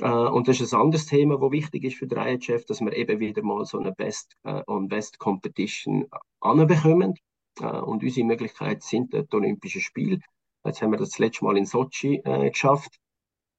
[0.00, 2.92] Äh, und das ist ein anderes Thema, das wichtig ist für die IHF, dass wir
[2.92, 4.62] eben wieder mal so eine Best äh,
[6.40, 7.14] anbekommen.
[7.60, 10.20] Äh, und unsere Möglichkeiten sind die Olympischen Spiele.
[10.64, 12.20] Jetzt haben wir das letzte Mal in Sochi
[12.50, 12.98] geschafft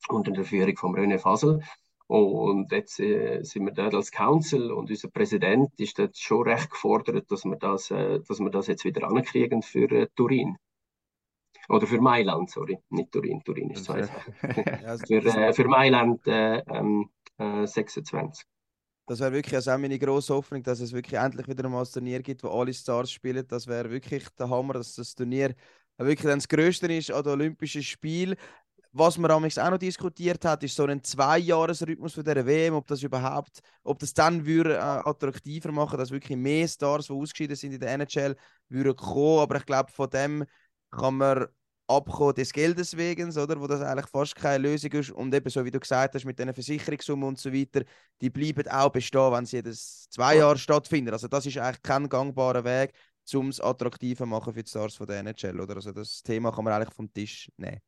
[0.09, 1.61] unter der Führung von René Fasel.
[2.07, 6.69] Und jetzt äh, sind wir dort als Council und unser Präsident ist dort schon recht
[6.69, 10.57] gefordert, dass wir das, äh, dass wir das jetzt wieder ankriegen für äh, Turin.
[11.67, 14.07] Oder für Mailand, sorry, nicht Turin, Turin ist zwei
[14.85, 18.45] also, für, äh, für Mailand äh, ähm, 26.
[18.45, 18.47] Äh,
[19.07, 21.91] das wäre wirklich also auch meine grosse Hoffnung, dass es wirklich endlich wieder mal ein
[21.91, 23.45] Turnier gibt, wo alle Stars spielen.
[23.47, 25.55] Das wäre wirklich der Hammer, dass das Turnier
[25.97, 28.35] wirklich dann das Größte ist an den Olympischen Spielen.
[28.99, 33.03] Was man auch noch diskutiert hat, ist so ein Zwei-Jahres-Rhythmus für der WM, ob das
[33.03, 37.73] überhaupt, ob das dann würde, äh, attraktiver machen, dass wirklich mehr Stars, die ausgeschieden sind
[37.73, 38.35] in der NHL,
[38.69, 39.41] würden kommen.
[39.41, 40.45] Aber ich glaube, von dem
[40.89, 41.45] kann man
[41.85, 43.61] abkommen des Geldes wegen, oder?
[43.61, 45.11] Wo das eigentlich fast keine Lösung ist.
[45.11, 47.83] Und eben so wie du gesagt hast, mit den Versicherungssummen und so weiter,
[48.19, 51.13] die bleiben auch bestehen, wenn sie jedes zwei Jahre stattfinden.
[51.13, 52.93] Also das ist eigentlich kein gangbarer Weg,
[53.35, 55.75] um es attraktiver machen für die Stars von der NHL, oder?
[55.75, 57.79] Also das Thema kann man eigentlich vom Tisch nehmen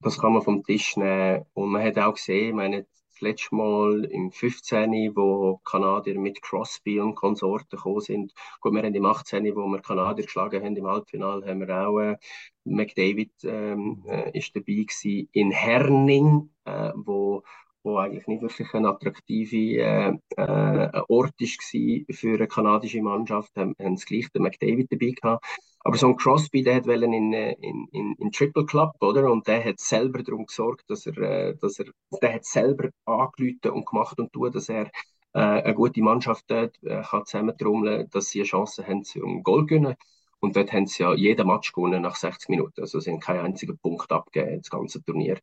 [0.00, 1.44] das kann man vom Tisch nehmen.
[1.54, 6.40] Und man hat auch gesehen, ich meine, das letzte Mal im 15., wo Kanadier mit
[6.40, 8.32] Crosby und Konsorten gekommen sind.
[8.60, 11.98] Gut, wir haben im 18., wo wir Kanadier geschlagen haben, im Halbfinale, haben wir auch
[11.98, 12.16] äh,
[12.64, 15.28] McDavid ähm, äh, ist dabei gewesen.
[15.32, 17.42] In Herning, äh, wo
[17.82, 23.74] wo eigentlich nicht wirklich ein attraktiver äh, äh, Ort war für eine kanadische Mannschaft, haben,
[23.96, 25.44] sie gleich den McDavid dabei gehabt.
[25.80, 29.30] Aber so ein Crosby, der hat in, in, in, in Triple Club, oder?
[29.30, 31.86] Und der hat selber darum gesorgt, dass er, äh, dass er,
[32.20, 34.90] der hat selber angelüht und gemacht und tun, dass er
[35.34, 39.60] äh, eine gute Mannschaft dort äh, kann zusammentrommeln, dass sie eine Chance haben, um Goal
[39.60, 39.94] zu gewinnen.
[40.40, 42.80] Und dort haben sie ja jeden Match gewonnen nach 60 Minuten.
[42.80, 45.38] Also sie haben keinen einzigen Punkt abgegeben, das ganze Turnier.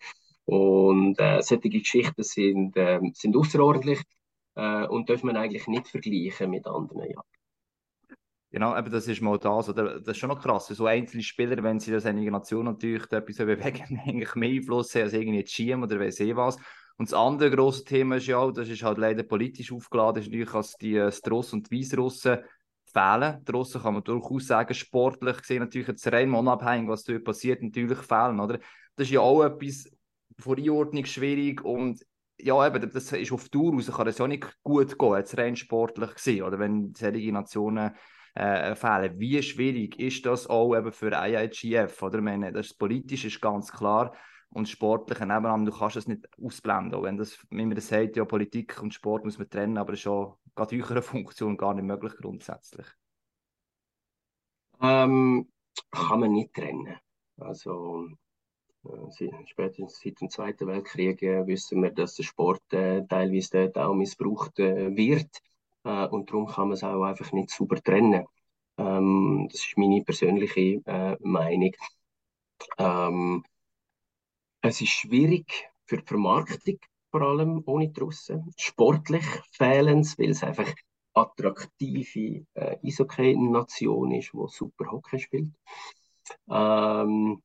[0.45, 4.01] Und äh, solche Geschichten sind, äh, sind außerordentlich
[4.55, 7.25] äh, und dürfen man eigentlich nicht vergleichen mit anderen Jahren.
[8.51, 9.99] Genau, aber das ist mal das, oder?
[9.99, 10.67] Das ist schon noch krass.
[10.67, 15.03] So einzelne Spieler, wenn sie das einige Nation natürlich etwas bewegen, eigentlich mehr Einfluss haben
[15.03, 16.55] als irgendwie Team oder weiß eh was.
[16.97, 20.51] Und das andere grosse Thema ist ja, das ist halt leider politisch aufgeladen, ist natürlich,
[20.51, 22.37] dass die äh, Struss und Weißrussen
[22.85, 23.43] fehlen.
[23.45, 27.61] Die Russen kann man durchaus sagen, sportlich gesehen natürlich jetzt rein unabhängig, was dort passiert,
[27.61, 28.59] natürlich fehlen, oder?
[28.95, 29.91] Das ist ja auch etwas
[30.39, 32.05] von Einordnung schwierig und
[32.37, 35.55] ja, eben, das ist auf Tour raus, kann das ja nicht gut gehen, jetzt rein
[35.55, 37.91] sportlich gesehen, oder wenn solche Nationen
[38.35, 39.17] äh, fehlen.
[39.19, 42.01] Wie schwierig ist das auch eben für IIGF?
[42.03, 42.17] Oder?
[42.17, 44.13] Ich meine, das ist, politisch ist ganz klar
[44.49, 47.01] und sportlich nebenan, du kannst es nicht ausblenden.
[47.01, 49.99] Wenn, das, wenn man das sagt, ja, Politik und Sport muss man trennen, aber es
[49.99, 52.85] ist auch gerade höhere Funktion gar nicht möglich grundsätzlich.
[54.81, 55.49] Ähm,
[55.91, 56.97] kann man nicht trennen.
[57.37, 58.07] Also
[59.45, 63.93] spätestens seit dem Zweiten Weltkrieg äh, wissen wir, dass der Sport äh, teilweise dort auch
[63.93, 65.29] missbraucht äh, wird.
[65.83, 68.25] Äh, und darum kann man es auch einfach nicht super trennen.
[68.77, 71.71] Ähm, das ist meine persönliche äh, Meinung.
[72.77, 73.43] Ähm,
[74.61, 76.79] es ist schwierig für die Vermarktung,
[77.11, 78.51] vor allem ohne die Russen.
[78.57, 80.71] Sportlich fehlen es, weil es einfach
[81.13, 85.53] attraktive äh, Eishockey-Nation ist, die super Hockey spielt.
[86.49, 87.41] Ähm,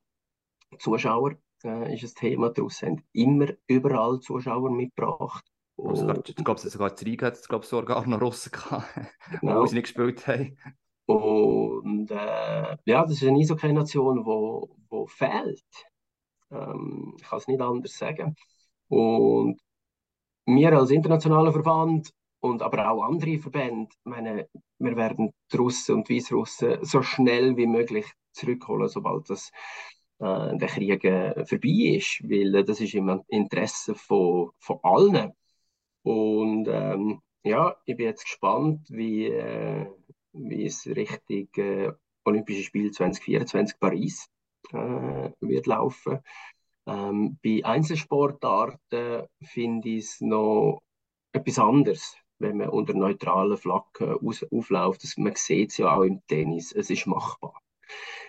[0.79, 2.53] Zuschauer äh, ist ein Thema.
[2.59, 5.45] Russen haben immer überall Zuschauer mitgebracht.
[5.77, 8.87] Also, ich glaube, sogar die Riga hat es glaube sogar noch Russen gehabt,
[9.41, 9.63] genau.
[9.63, 10.59] wo sie nicht gespielt haben.
[11.07, 15.65] Und äh, ja, das ist eine Eishockey-Nation, wo, wo fehlt.
[16.51, 18.37] Ähm, ich kann es nicht anders sagen.
[18.89, 19.61] Und
[20.47, 26.11] wir als internationaler Verband und aber auch andere Verbände, meine, wir werden die Russen und
[26.11, 29.51] Weißrussen so schnell wie möglich zurückholen, sobald das
[30.21, 35.33] äh, der Krieg äh, vorbei ist, weil äh, das ist im Interesse von, von allen.
[36.03, 39.87] Und ähm, ja, ich bin jetzt gespannt, wie, äh,
[40.33, 41.93] wie es Richtung äh,
[42.25, 44.29] Olympische Spiele 2024 Paris
[44.73, 46.21] wird laufen.
[46.87, 50.83] Ähm, bei Einzelsportarten finde ich es noch
[51.33, 54.17] etwas anderes, wenn man unter neutralen Flaggen
[54.53, 55.03] aufläuft.
[55.17, 57.59] Man sieht es ja auch im Tennis, es ist machbar.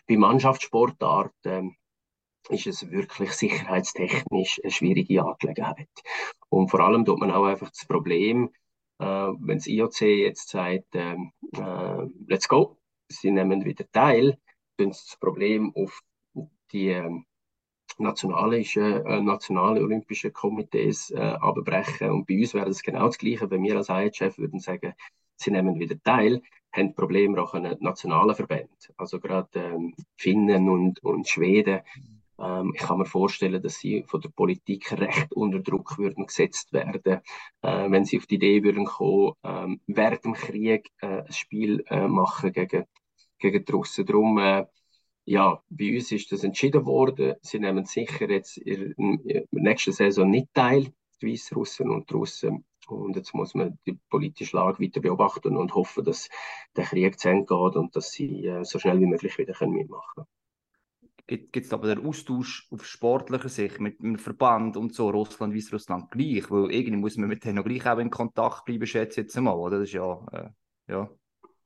[0.07, 1.75] Bei Mannschaftssportarten
[2.51, 5.89] ist es wirklich sicherheitstechnisch eine schwierige Angelegenheit.
[6.49, 8.49] Und vor allem tut man auch einfach das Problem,
[8.99, 11.15] äh, wenn das IOC jetzt sagt, äh,
[11.53, 12.77] äh, let's go,
[13.09, 14.37] sie nehmen wieder teil,
[14.77, 16.01] dann das Problem auf
[16.71, 17.09] die äh,
[17.97, 22.11] nationalische, äh, nationale olympische Komitees äh, abbrechen.
[22.11, 24.93] Und bei uns wäre das genau das Gleiche, wenn wir als IHF würden sagen,
[25.35, 28.77] sie nehmen wieder teil, haben Probleme auch an nationalen Verbänden.
[28.97, 31.81] Also gerade ähm, Finnen und, und Schweden
[32.41, 36.73] ähm, ich kann mir vorstellen, dass sie von der Politik recht unter Druck würden gesetzt
[36.73, 37.21] werden,
[37.61, 41.83] äh, wenn sie auf die Idee würden kommen, ähm, während dem Krieg äh, ein Spiel
[41.87, 42.85] äh, machen gegen,
[43.37, 44.05] gegen die Russen.
[44.05, 44.65] Darum, äh,
[45.25, 47.35] ja, bei uns ist das entschieden worden.
[47.41, 52.65] Sie nehmen sicher jetzt in, der nächsten Saison nicht teil, die Weißrussen und die Russen.
[52.87, 56.29] Und jetzt muss man die politische Lage weiter beobachten und hoffen, dass
[56.75, 60.11] der Krieg zu Ende geht und dass sie äh, so schnell wie möglich wieder mitmachen
[60.15, 60.40] können
[61.37, 66.11] gibt es aber den Austausch auf sportlicher Sicht mit dem Verband und so, Russland, Weißrussland
[66.11, 69.27] gleich, weil irgendwie muss man mit denen noch gleich auch in Kontakt bleiben, schätze ich
[69.27, 69.79] jetzt mal, oder?
[69.79, 70.49] Das ist ja, äh,
[70.91, 71.09] ja.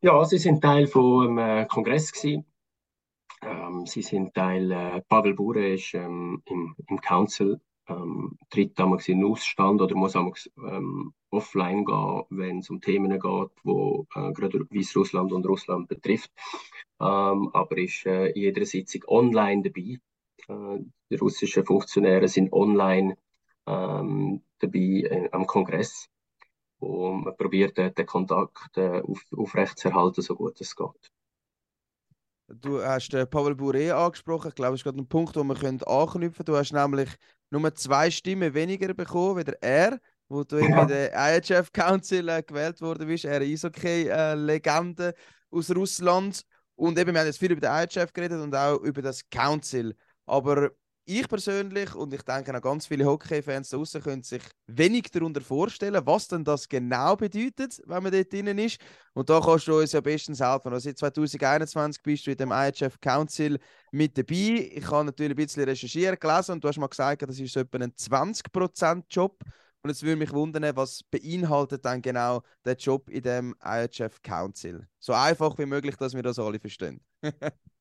[0.01, 2.11] Ja, sie sind Teil vom äh, Kongress.
[2.23, 9.07] Ähm, sie sind Teil, äh, Pavel Bure ist ähm, im, im Council, ähm, tritt damals
[9.07, 14.07] in den Ausstand oder muss damals ähm, offline gehen, wenn es um Themen geht, wo
[14.15, 16.31] äh, gerade Weißrussland und Russland betrifft
[16.99, 19.99] ähm, aber ist äh, in jeder Sitzung online dabei.
[20.47, 23.17] Äh, die russischen Funktionäre sind online
[23.67, 26.07] ähm, dabei äh, am Kongress
[26.79, 31.11] und man probiert den Kontakt äh, auf, aufrechtzuerhalten, so gut es geht.
[32.47, 34.49] Du hast äh, Pavel Bourré angesprochen.
[34.49, 36.55] Ich glaube, das ist gerade ein Punkt, wo wir können anknüpfen können.
[36.55, 37.09] Du hast nämlich
[37.49, 40.83] nur zwei Stimmen weniger bekommen, wie er, wo du ja.
[40.83, 43.25] in der IHF Council äh, gewählt worden bist.
[43.25, 45.13] Er ist Eishockey-Legende äh,
[45.49, 46.45] aus Russland.
[46.75, 49.95] Und eben, wir haben jetzt viel über den IHF geredet und auch über das Council.
[50.27, 50.71] Aber
[51.05, 55.41] ich persönlich und ich denke auch ganz viele Hockey-Fans da draußen können sich wenig darunter
[55.41, 58.79] vorstellen, was denn das genau bedeutet, wenn man dort drinnen ist.
[59.13, 60.73] Und da kannst du uns ja bestens helfen.
[60.73, 63.59] Also seit 2021 bist du in dem IHF Council
[63.91, 64.71] mit dabei.
[64.73, 67.59] Ich habe natürlich ein bisschen recherchiert, gelesen und du hast mal gesagt, das ist so
[67.59, 69.37] etwa ein 20%-Job.
[69.83, 74.87] Und jetzt würde mich wundern, was beinhaltet dann genau der Job in dem IHF Council?
[74.99, 76.99] So einfach wie möglich, dass wir das alle verstehen.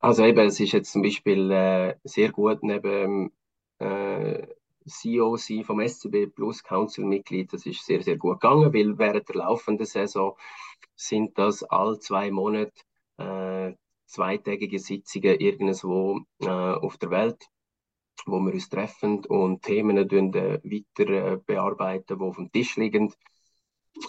[0.00, 3.32] also eben, es ist jetzt zum Beispiel äh, sehr gut neben
[3.78, 4.46] äh,
[4.86, 9.86] CEO vom SCB plus Council-Mitglied, das ist sehr, sehr gut gegangen, weil während der laufenden
[9.86, 10.36] Saison
[10.94, 12.72] sind das all zwei Monate
[13.18, 13.74] äh,
[14.06, 17.46] zweitägige Sitzungen irgendwo äh, auf der Welt,
[18.26, 23.12] wo wir uns treffen und Themen äh, weiter äh, bearbeiten, die auf dem Tisch liegen.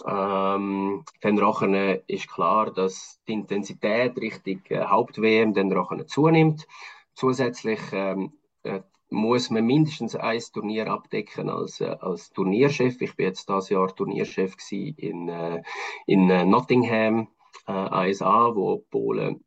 [0.06, 1.74] Ähm, dann Rachen
[2.06, 6.66] ist klar, dass die Intensität Richtung äh, Haupt-WM dann Rachen zunimmt.
[7.14, 8.32] Zusätzlich ähm,
[8.62, 8.80] äh,
[9.10, 13.00] muss man mindestens ein Turnier abdecken als, äh, als Turnierchef.
[13.00, 15.62] Ich bin jetzt dieses Jahr Turnierchef in, äh,
[16.06, 17.28] in äh, Nottingham,
[17.66, 19.44] äh, ASA, wo Polen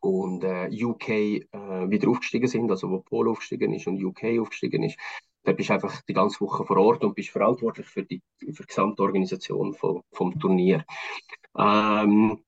[0.00, 1.44] und äh, UK äh,
[1.90, 4.98] wieder aufgestiegen sind, also wo Polen aufgestiegen ist und UK aufgestiegen ist.
[5.46, 8.62] Da bist du einfach die ganze Woche vor Ort und bist verantwortlich für die, für
[8.62, 10.84] die gesamte Organisation vom, vom Turnier.
[11.56, 12.42] Ähm,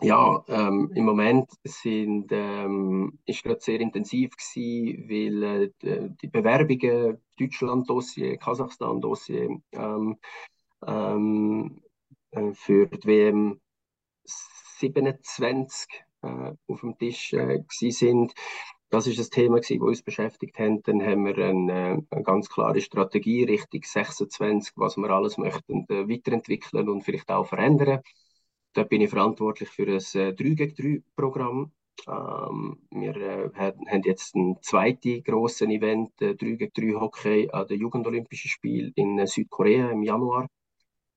[0.00, 7.18] ja, ähm, im Moment sind, ähm, ist gerade sehr intensiv gewesen, weil äh, die Bewerbungen,
[7.38, 10.16] Deutschland-Dossier, Kasachstan-Dossier ähm,
[10.86, 11.82] ähm,
[12.30, 13.60] äh, für die WM
[14.24, 15.86] 27
[16.22, 18.32] äh, auf dem Tisch äh, sind.
[18.92, 20.86] Das ist das Thema, das uns beschäftigt hat.
[20.86, 26.06] Dann haben wir eine, eine, ganz klare Strategie Richtung 26, was wir alles möchten äh,
[26.06, 28.02] weiterentwickeln und vielleicht auch verändern.
[28.74, 31.72] Da bin ich verantwortlich für das äh, 3 gegen 3 Programm.
[32.06, 37.66] Ähm, wir äh, haben jetzt ein zweites grosses Event, äh, 3 gegen 3 Hockey an
[37.68, 40.48] den Jugendolympischen Spielen in äh, Südkorea im Januar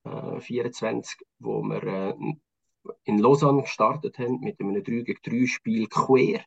[0.04, 2.14] äh, 24, wo wir äh,
[3.04, 6.42] in Lausanne gestartet haben mit einem 3 gegen 3 Spiel quer,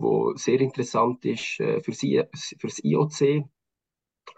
[0.00, 3.44] wo sehr interessant ist äh, für, Sie, für das IOC.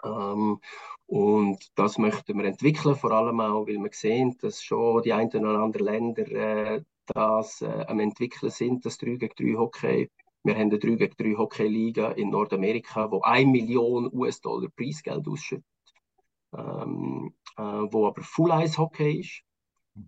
[0.04, 0.60] Ähm,
[1.06, 5.28] und das möchten wir entwickeln, vor allem auch, weil wir sehen, dass schon die ein
[5.28, 10.10] oder anderen Länder äh, das äh, am entwickeln sind, das 3 gegen 3 Hockey.
[10.44, 15.66] Wir haben eine 3 gegen 3 Hockey-Liga in Nordamerika, wo 1 Million US-Dollar Preisgeld ausschüttet,
[16.56, 19.42] ähm, äh, wo aber Full-Ice-Hockey ist.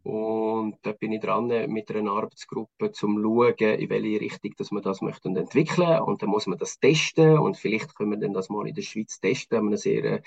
[0.03, 4.71] Und da bin ich dran mit einer Arbeitsgruppe, um zu schauen, in welche Richtung dass
[4.71, 6.01] wir das möchten entwickeln.
[6.01, 8.83] Und dann muss man das testen und vielleicht können wir dann das mal in der
[8.83, 10.23] Schweiz testen, an einem sehr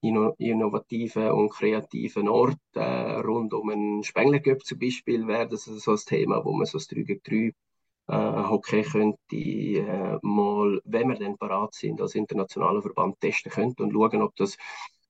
[0.00, 2.58] innovativen und kreativen Ort.
[2.74, 6.78] Äh, rund um einen Spengler zum Beispiel wäre das so ein Thema, wo man so
[6.78, 7.52] das 3 gegen
[8.06, 13.50] 3 äh, Hockey könnte äh, mal, wenn wir dann parat sind, als internationaler Verband testen
[13.50, 14.56] könnte und schauen, ob das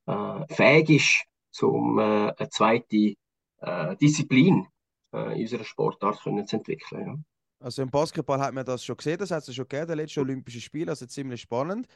[0.06, 3.14] äh, fähig ist, um äh, eine zweite
[3.60, 4.66] äh, Disziplin
[5.12, 7.06] äh, in unserer Sportart können zu entwickeln.
[7.06, 7.16] Ja.
[7.62, 10.20] Also im Basketball hat man das schon gesehen, das hat es schon gegeben, der letzte
[10.20, 11.86] Olympische Spiel, also ziemlich spannend.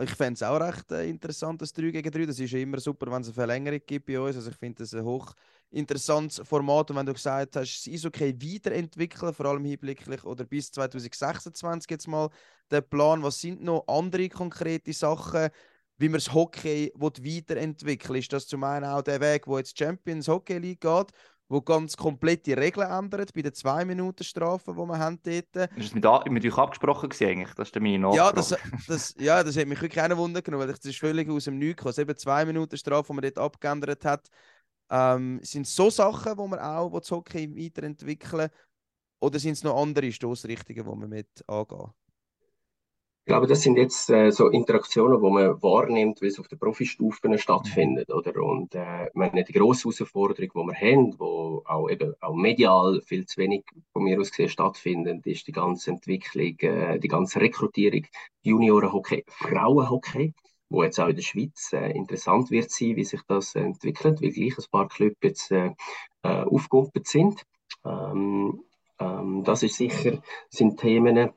[0.00, 2.26] Ich fände es auch recht äh, interessant, das 3 gegen 3.
[2.26, 4.34] Das ist ja immer super, wenn es eine Verlängerung gibt bei uns.
[4.34, 5.32] Also ich finde das ein hoch
[5.70, 6.90] interessantes Format.
[6.90, 12.08] Und wenn du gesagt hast, das okay weiterentwickeln, vor allem hinblicklich oder bis 2026 jetzt
[12.08, 12.28] mal
[12.72, 13.22] der Plan.
[13.22, 15.50] Was sind noch andere konkrete Sachen,
[15.98, 20.28] wie man das Hockey weiterentwickeln Ist das zum einen auch der Weg, wo jetzt Champions
[20.28, 21.12] Hockey League geht,
[21.48, 25.70] wo ganz komplett die Regeln ändert bei den 2-Minuten-Strafen, die wir haben dort.
[25.76, 27.54] Ist das mit, mit euch abgesprochen gewesen, eigentlich?
[27.54, 28.56] Das ist meine ja das,
[28.88, 31.58] das, ja, das hat mich wirklich keinen Wunder genommen, weil das ist völlig aus dem
[31.58, 31.94] Nichts gekommen.
[31.98, 34.28] Eben 2-Minuten-Strafe, die man dort abgeändert hat,
[34.90, 38.48] ähm, sind so Sachen, wo man auch wo das Hockey weiterentwickeln
[39.20, 41.92] oder sind es noch andere Stoßrichtungen, die man mit angehen?
[43.24, 46.56] Ich glaube, das sind jetzt äh, so Interaktionen, wo man wahrnimmt, wie es auf der
[46.56, 48.36] Profistufe stattfindet, oder?
[48.42, 53.24] Und äh, meine, die grosse Herausforderung, die wir haben, wo auch eben auch medial viel
[53.24, 53.64] zu wenig
[53.94, 58.02] von mir aus gesehen stattfindet, ist die ganze Entwicklung, äh, die ganze Rekrutierung
[58.42, 60.34] Juniorenhockey, Frauenhockey,
[60.68, 64.32] wo jetzt auch in der Schweiz äh, interessant wird sein, wie sich das entwickelt, weil
[64.32, 65.70] gleich ein paar Clubs jetzt äh,
[66.24, 67.42] äh, aufgegumpelt sind.
[67.86, 68.64] Ähm,
[69.00, 70.20] ähm, das ist sicher
[70.50, 71.32] sind Themen,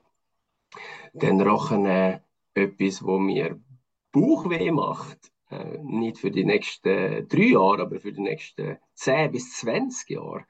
[1.19, 2.19] dann rochen äh,
[2.53, 3.59] etwas, wo mir
[4.11, 5.31] Bauchweh macht.
[5.49, 10.45] Äh, nicht für die nächsten drei Jahre, aber für die nächsten 10 bis 20 Jahre,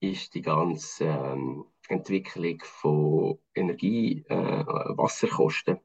[0.00, 4.64] ist die ganze ähm, Entwicklung von Energie, äh,
[4.96, 5.78] Wasserkosten,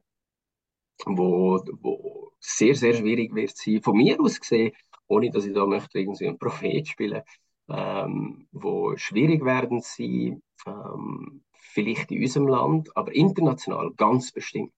[1.06, 3.80] wo, wo sehr, sehr schwierig wird sein.
[3.82, 4.72] Von mir aus gesehen,
[5.06, 7.22] ohne dass ich da möchte irgendwie einen Prophet spielen,
[7.68, 14.72] ähm, wo schwierig werden sie, ähm, vielleicht in unserem Land, aber international ganz bestimmt.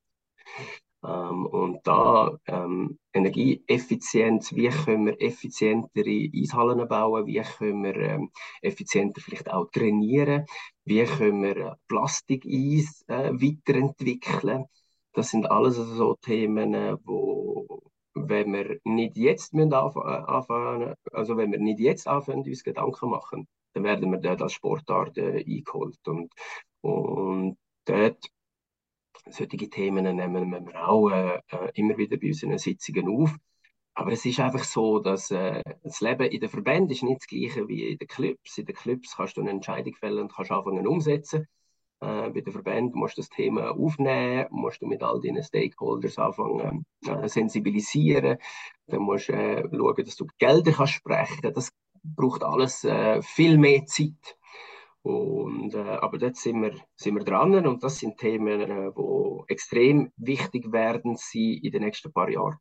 [1.02, 8.30] Ähm, und da ähm, Energieeffizienz, wie können wir effizientere Eishallen bauen, wie können wir ähm,
[8.60, 10.44] effizienter vielleicht auch trainieren,
[10.84, 14.66] wie können wir äh, Plastikeis äh, weiterentwickeln.
[15.14, 17.82] Das sind alles so Themen, äh, wo
[18.14, 23.48] wenn wir nicht jetzt äh, anfangen, also wenn wir nicht jetzt anfangen, uns Gedanken machen,
[23.72, 25.98] dann werden wir dort als Sportart äh, eingeholt.
[26.06, 26.32] Und
[26.82, 28.30] und dort,
[29.28, 33.36] solche Themen nehmen wir auch äh, äh, immer wieder bei unseren Sitzungen auf.
[33.94, 37.26] aber es ist einfach so, dass äh, das Leben in den Verbänden ist nicht das
[37.28, 38.58] gleiche wie in den Clubs.
[38.58, 41.46] In den Clubs kannst du eine Entscheidung fällen und kannst anfangen umsetzen.
[42.00, 46.18] Äh, bei den Verbänden musst du das Thema aufnehmen, musst du mit all deinen Stakeholders
[46.18, 48.38] anfangen äh, sensibilisieren.
[48.86, 51.52] Dann musst du äh, schauen, dass du Gelder kannst sprechen.
[51.54, 51.70] Das
[52.02, 54.36] braucht alles äh, viel mehr Zeit.
[55.02, 58.60] Und, äh, aber dort sind wir, sind wir dran und das sind Themen,
[58.94, 62.58] die extrem wichtig werden sie in den nächsten paar Jahren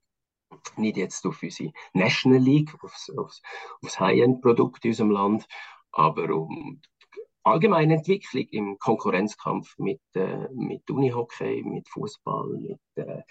[0.78, 3.42] nicht jetzt auf unsere National League, aufs, aufs,
[3.82, 5.48] aufs High-End-Produkt in unserem Land,
[5.92, 13.22] aber um die allgemeine Entwicklung im Konkurrenzkampf mit, äh, mit Unihockey, mit Fußball, mit, äh,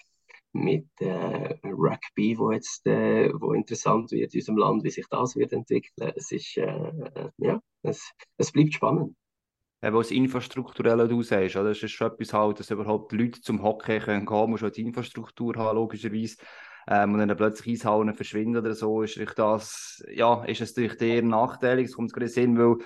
[0.52, 5.36] mit äh, Rugby, wo jetzt äh, wo interessant wird in unserem Land, wie sich das
[5.36, 6.12] wird entwickeln.
[6.16, 9.14] Es ist äh, ja, es, es bleibt spannend.
[9.80, 11.68] Eben als infrastrukturell du sagst, oder?
[11.68, 14.82] das ist schon etwas halt, dass überhaupt Leute zum Hockey können gehen, musst du die
[14.82, 16.36] Infrastruktur haben, logischerweise
[16.88, 21.22] ähm, und dann plötzlich Eishallen verschwinden oder so, ist das, ja, ist es natürlich eher
[21.22, 21.86] nachteilig.
[21.86, 22.76] Es kommt gerade in Sinn, weil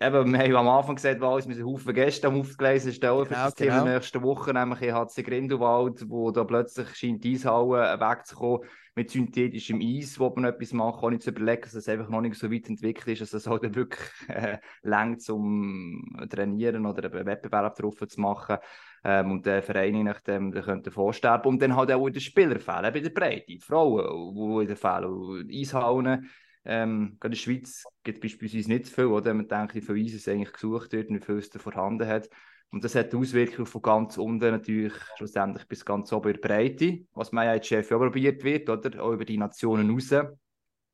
[0.00, 3.44] eben, wir haben am Anfang gesagt, wir sind Haufen Gäste am aufgeleisen stellen für genau,
[3.44, 3.94] das Thema genau.
[3.94, 8.60] nächste Woche, nämlich HC Grindelwald, wo da plötzlich scheint die Eishalle wegzukommen
[8.98, 12.20] mit synthetischem Eis, wo man etwas macht, auch nicht zu überlegen, dass es einfach noch
[12.20, 17.26] nicht so weit entwickelt ist, dass es halt wirklich äh, längt, um trainieren oder einen
[17.26, 18.56] Wettbewerb drauf zu machen.
[19.04, 21.48] Ähm, und der Verein nachdem der könnte vorsterben.
[21.52, 24.76] Und dann halt auch in den Spielerfällen, bei der Breite, die Frauen, die in den
[24.76, 26.28] Fällen Eishallen.
[26.70, 29.80] Ähm, gerade in der Schweiz gibt es beispielsweise nicht so viel, oder man denkt, wie
[29.80, 32.28] viel Eis es eigentlich gesucht wird und wie viel es da vorhanden hat.
[32.70, 36.98] Und das hat Auswirkungen von ganz unten natürlich schlussendlich bis ganz oben in der Breite,
[37.14, 39.02] was man ja jetzt Chef probiert wird, oder?
[39.02, 40.14] Auch über die Nationen raus,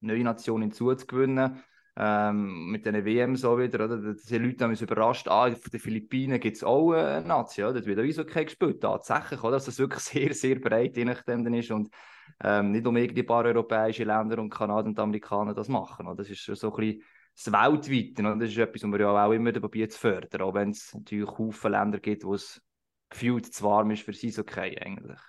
[0.01, 1.61] neue Nationen hinzuzugewinnen
[1.97, 3.99] ähm, mit den WM so wieder, oder?
[3.99, 7.87] Da sind Leute haben überrascht, ah, von den Philippinen gibt es auch eine Nation, dort
[7.87, 9.53] wird auch Eishockey gespielt, tatsächlich, oder?
[9.53, 11.91] Dass das wirklich sehr, sehr breit je nachdem ist und
[12.43, 16.17] ähm, nicht um irgendwie paar europäische Länder und Kanada und Amerikaner das machen, oder?
[16.17, 17.03] Das ist so ein bisschen
[17.37, 18.37] das Weltweite, oder?
[18.37, 21.29] Das ist etwas, was wir ja auch immer probieren zu fördern, auch wenn es natürlich
[21.39, 22.61] Haufen Länder gibt, wo es
[23.11, 25.21] gefühlt zu warm ist für das Eishockey eigentlich.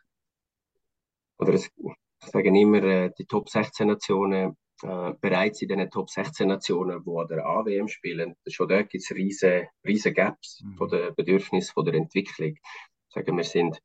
[1.37, 6.09] Oder es, ich sage immer, äh, die Top 16 Nationen äh, bereits in den Top
[6.09, 10.75] 16 Nationen, die an der AWM spielen, schon dort gibt es riesige, riesige Gaps mhm.
[10.75, 12.55] von den Bedürfnissen von der Entwicklung.
[13.09, 13.79] Sagen wir sind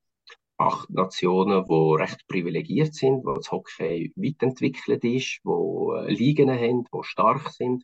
[0.61, 6.51] acht Nationen, die recht privilegiert sind, wo das Hockey weit entwickelt ist, wo äh, Ligen
[6.51, 7.83] haben, die stark sind.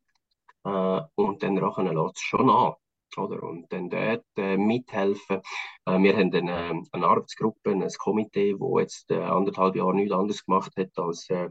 [0.64, 2.74] Äh, und dann rachen lässt es schon an.
[3.16, 3.42] Oder?
[3.42, 5.40] Und dann dort äh, mithelfen.
[5.86, 10.44] Äh, wir haben eine, eine Arbeitsgruppe, ein Komitee, das jetzt äh, anderthalb Jahre nichts anderes
[10.44, 11.48] gemacht hat, als äh,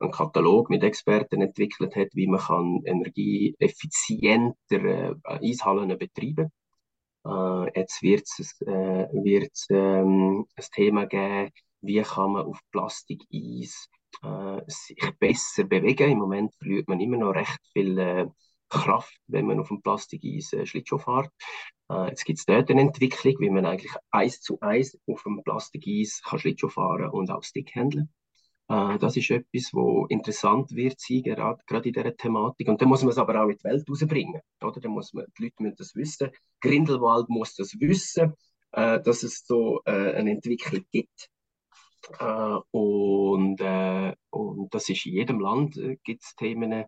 [0.00, 6.63] einen Katalog mit Experten entwickelt hat, wie man kann energieeffizienter Eishallen betreiben kann.
[7.24, 9.06] Äh, jetzt wird es äh,
[9.70, 11.50] ähm, ein Thema geben,
[11.80, 13.88] wie kann man auf Plastikeis
[14.22, 16.12] äh, sich besser bewegen.
[16.12, 18.26] Im Moment verliert man immer noch recht viel äh,
[18.68, 21.30] Kraft, wenn man auf dem Plastikeis äh, Schlittschuh fährt.
[21.90, 25.42] Äh, jetzt gibt es dort eine Entwicklung, wie man eigentlich eins zu eins auf dem
[25.44, 28.12] Plastikeis kann Schlittschuh fahren und auch Stick handeln.
[28.68, 32.68] Äh, das ist etwas, wo interessant wird sein, gerade, gerade in dieser Thematik.
[32.68, 34.40] Und dann muss man es aber auch in die Welt rausbringen.
[34.62, 34.80] Oder?
[34.80, 36.30] Dann muss man, die Leute müssen das wissen.
[36.60, 38.34] Grindelwald muss das wissen,
[38.72, 41.30] äh, dass es so äh, eine Entwicklung gibt.
[42.18, 46.84] Äh, und, äh, und das ist in jedem Land äh, gibt es Themen.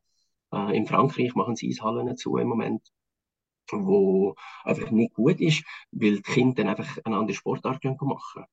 [0.72, 2.82] in Frankreich machen sie Eishallen zu im Moment
[3.72, 8.44] wo einfach nicht gut ist, weil die Kinder dann einfach eine andere Sportart machen.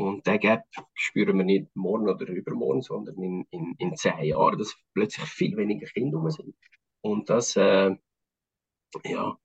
[0.00, 4.58] Und der Gap spüren wir nicht morgen oder übermorgen, sondern in, in, in zehn Jahren,
[4.58, 6.54] dass plötzlich viel weniger Kinder rum sind.
[7.02, 7.94] Und das, äh,
[9.04, 9.38] ja,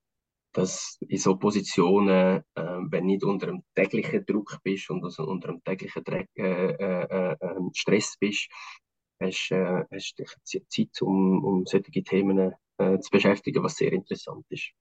[0.53, 5.49] dass in so Positionen, äh, wenn nicht unter einem täglichen Druck bist und also unter
[5.49, 8.49] einem täglichen Dreck, äh, äh, äh ähm, Stress bist,
[9.20, 14.72] hast du äh, Zeit, um, um solche Themen äh, zu beschäftigen, was sehr interessant ist.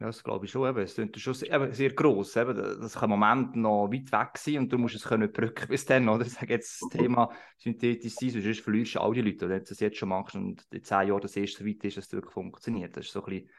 [0.00, 0.68] Ja, das glaube ich schon.
[0.68, 0.78] Eben.
[0.78, 2.36] Es ist schon sehr, sehr gross.
[2.36, 2.56] Eben.
[2.56, 5.84] Das kann im Moment noch weit weg sein und du musst es können brücken bis
[5.86, 6.08] dann.
[6.08, 6.24] Oder?
[6.24, 9.48] Ich sage jetzt das Thema synthetisch sein, sonst verlierst du all die Leute.
[9.48, 12.06] Wenn du das jetzt schon machst und in zehn Jahren das erste weit ist, dass
[12.06, 12.96] es wirklich funktioniert.
[12.96, 13.50] Das ist so ein bisschen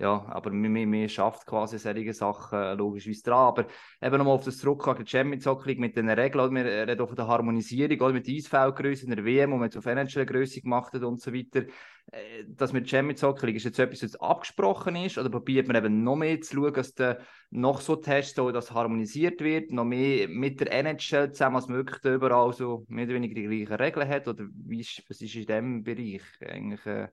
[0.00, 3.46] ja, aber wir, wir schafft quasi solche Sachen äh, logischerweise dran.
[3.46, 3.66] Aber
[4.02, 7.14] eben nochmal auf das zurückkommen, die Champions Hockey mit den Regeln, wir reden auch von
[7.14, 10.92] der Harmonisierung, oder mit der Eisfeldgröße in der WM, wo man jetzt auf NHL-Größe gemacht
[10.94, 11.66] hat und so weiter.
[12.10, 16.02] Äh, das mit Champions Hockey ist jetzt etwas, was abgesprochen ist, oder probiert man eben
[16.02, 17.20] noch mehr zu schauen, dass der
[17.50, 22.04] noch so Tests, so, dass harmonisiert wird, noch mehr mit der NHL zusammen als möglich
[22.04, 25.46] überall so mehr oder weniger die gleichen Regeln hat, oder wie ist, was ist in
[25.46, 26.84] diesem Bereich eigentlich?
[26.84, 27.08] Äh,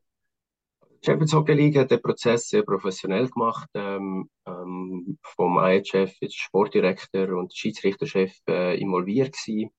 [1.04, 3.68] Champions Hockey League hat den Prozess sehr professionell gemacht.
[3.74, 9.72] Ähm, ähm, vom IHF, Sportdirektor und Schiedsrichterchef äh, involviert gewesen.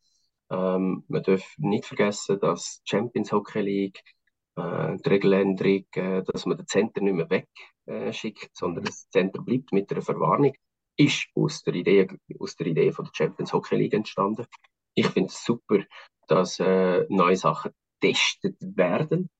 [0.51, 4.03] Ähm, man darf nicht vergessen, dass die Champions Hockey League,
[4.57, 7.45] äh, die Regeländerung, äh, dass man den Center nicht mehr
[7.87, 10.53] wegschickt, äh, sondern das Center bleibt mit einer Verwarnung,
[10.97, 12.09] ist aus der Idee,
[12.39, 14.45] aus der Idee von der Champions Hockey League entstanden.
[14.95, 15.79] Ich finde es super,
[16.27, 19.31] dass äh, neue Sachen getestet werden.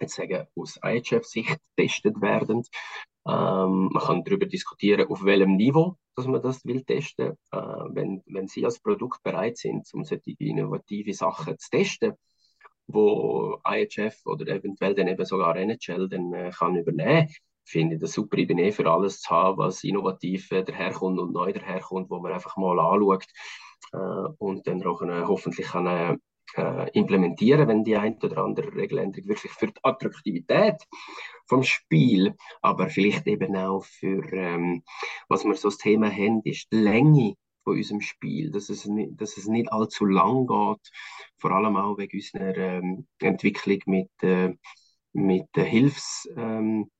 [0.00, 2.62] Jetzt sagen, aus IHF-Sicht getestet werden.
[3.26, 7.36] Ähm, man kann darüber diskutieren, auf welchem Niveau dass man das will testen.
[7.50, 12.14] Äh, wenn, wenn Sie als Produkt bereit sind, um solche innovative Sachen zu testen,
[12.86, 17.28] wo IHF oder eventuell dann eben sogar NHL dann äh, kann übernehmen,
[17.64, 18.36] finde ich das super.
[18.38, 22.20] Ich bin eh für alles zu haben, was innovativ äh, daherkommt und neu daherkommt, wo
[22.20, 23.26] man einfach mal anschaut
[23.92, 23.96] äh,
[24.38, 26.20] und dann auch äh, hoffentlich kann
[26.56, 30.76] äh, implementieren, wenn die ein oder andere Regeländerung wirklich für die Attraktivität
[31.46, 34.82] vom Spiel, aber vielleicht eben auch für, ähm,
[35.28, 37.34] was wir so das Thema haben, ist die Länge
[37.64, 40.90] von unserem Spiel, dass es nicht, dass es nicht allzu lang geht,
[41.38, 44.54] vor allem auch wegen unserer ähm, Entwicklung mit, äh,
[45.12, 46.90] mit Hilfs, ähm,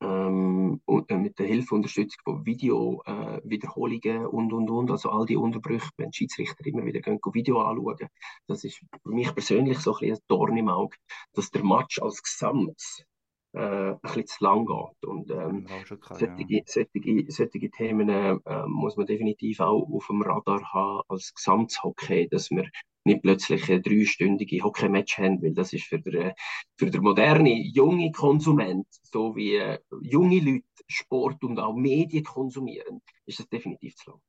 [0.00, 5.26] ähm, und, äh, mit der Hilfe Unterstützung von Video-Wiederholungen äh, und, und, und, also all
[5.26, 8.08] die Unterbrüche, wenn die Schiedsrichter immer wieder gehen, Video anschauen,
[8.46, 10.96] das ist für mich persönlich so ein, ein Dorn im Auge,
[11.34, 13.04] dass der Match als Gesamt äh,
[13.52, 15.08] ein bisschen zu lang geht.
[15.08, 16.62] Und ähm, klar, solche, ja.
[16.66, 22.50] solche, solche Themen äh, muss man definitiv auch auf dem Radar haben als Gesamthockey, dass
[22.50, 22.68] wir
[23.04, 26.32] nicht plötzlich ein dreistündige Hockey-Match haben, weil das ist für den,
[26.76, 33.00] für den modernen, jungen Konsument, so wie äh, junge Leute Sport und auch Medien konsumieren,
[33.26, 34.20] ist das definitiv zu lang.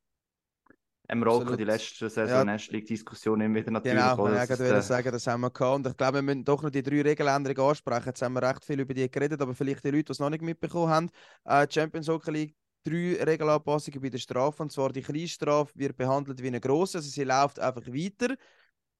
[1.12, 2.55] Haben wir auch die letzte Saison ja.
[2.55, 3.99] Diskussion immer wieder natürlich.
[3.99, 4.82] Genau, ich wollte äh...
[4.82, 5.76] sagen, das haben wir gehabt.
[5.76, 8.05] Und ich glaube, wir müssen doch noch die drei Regeländerungen ansprechen.
[8.05, 10.30] Jetzt haben wir recht viel über die geredet, aber vielleicht die Leute, die es noch
[10.30, 11.09] nicht mitbekommen haben.
[11.43, 12.55] Äh, Champions Hockey League
[12.86, 14.64] drei Regelanpassungen bei der Strafe.
[14.64, 18.38] Und zwar die Kleinstrafe wird behandelt wie eine grosse, also sie läuft einfach weiter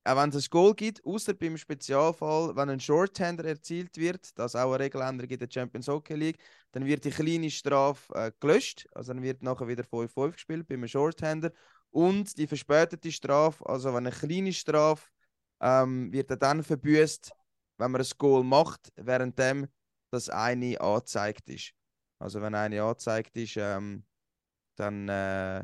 [0.04, 4.56] auch wenn es ein Goal gibt, außer beim Spezialfall, wenn ein Shorthander erzielt wird, das
[4.56, 6.40] auch eine Regeländerung in der Champions Hockey League,
[6.72, 10.88] dann wird die kleine Strafe äh, gelöscht, also dann wird nachher wieder 5-5 gespielt beim
[10.88, 11.52] Shorthander
[11.92, 15.08] und die verspätete Strafe, also wenn eine kleine Strafe
[15.62, 17.32] ähm, wird dann verbüßt,
[17.78, 19.68] wenn man ein Goal macht, währenddem
[20.12, 21.74] das eine angezeigt ist.
[22.20, 24.06] Also wenn eine angezeigt ist, ähm,
[24.76, 25.64] dann äh,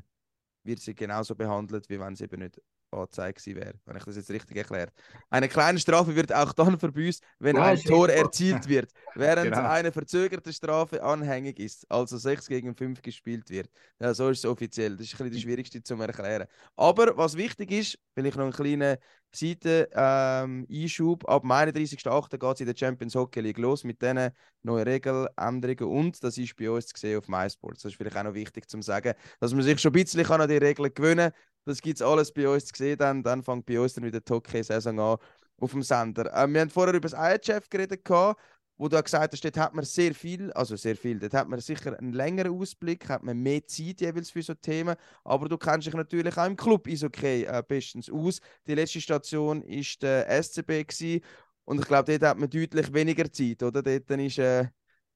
[0.64, 2.62] wird sie genauso behandelt, wie wenn sie eben nicht
[2.92, 4.92] angezeigt wäre, wenn ich das jetzt richtig erklärt.
[5.30, 9.68] Eine kleine Strafe wird auch dann verbüßt, wenn ein Tor erzielt wird, während genau.
[9.68, 13.70] eine verzögerte Strafe anhängig ist, also 6 gegen 5 gespielt wird.
[14.00, 14.96] Ja, so ist es offiziell.
[14.96, 16.48] Das ist ein bisschen das Schwierigste zu erklären.
[16.76, 18.98] Aber was wichtig ist, vielleicht noch einen kleinen
[19.34, 21.24] Seite-Einschub.
[21.24, 22.38] Ähm, Ab dem 31.08.
[22.38, 24.32] geht es in der Champions Hockey League los mit diesen
[24.64, 27.82] neuen Regeländerungen und das ist bei uns zu sehen auf MySports.
[27.82, 30.48] Das ist vielleicht auch noch wichtig zu sagen, dass man sich schon ein bisschen an
[30.48, 32.98] die Regeln gewöhnen kann das gibt es alles bei uns zu sehen.
[32.98, 35.18] Dann, dann fängt bei uns dann wieder die Hockey-Saison an
[35.60, 36.32] auf dem Sender.
[36.36, 38.40] Ähm, wir haben vorher über das IHF geredet, gehabt,
[38.78, 41.60] wo du gesagt hast, dort hat man sehr viel, also sehr viel, dort hat man
[41.60, 45.88] sicher einen längeren Ausblick, hat man mehr Zeit jeweils für so Themen, aber du kennst
[45.88, 48.40] dich natürlich auch im Club Eishockey äh, bestens aus.
[48.68, 51.22] Die letzte Station war der SCB gewesen,
[51.66, 53.82] und ich glaube, dort hat man deutlich weniger Zeit, oder?
[53.82, 54.68] Dort ist, äh,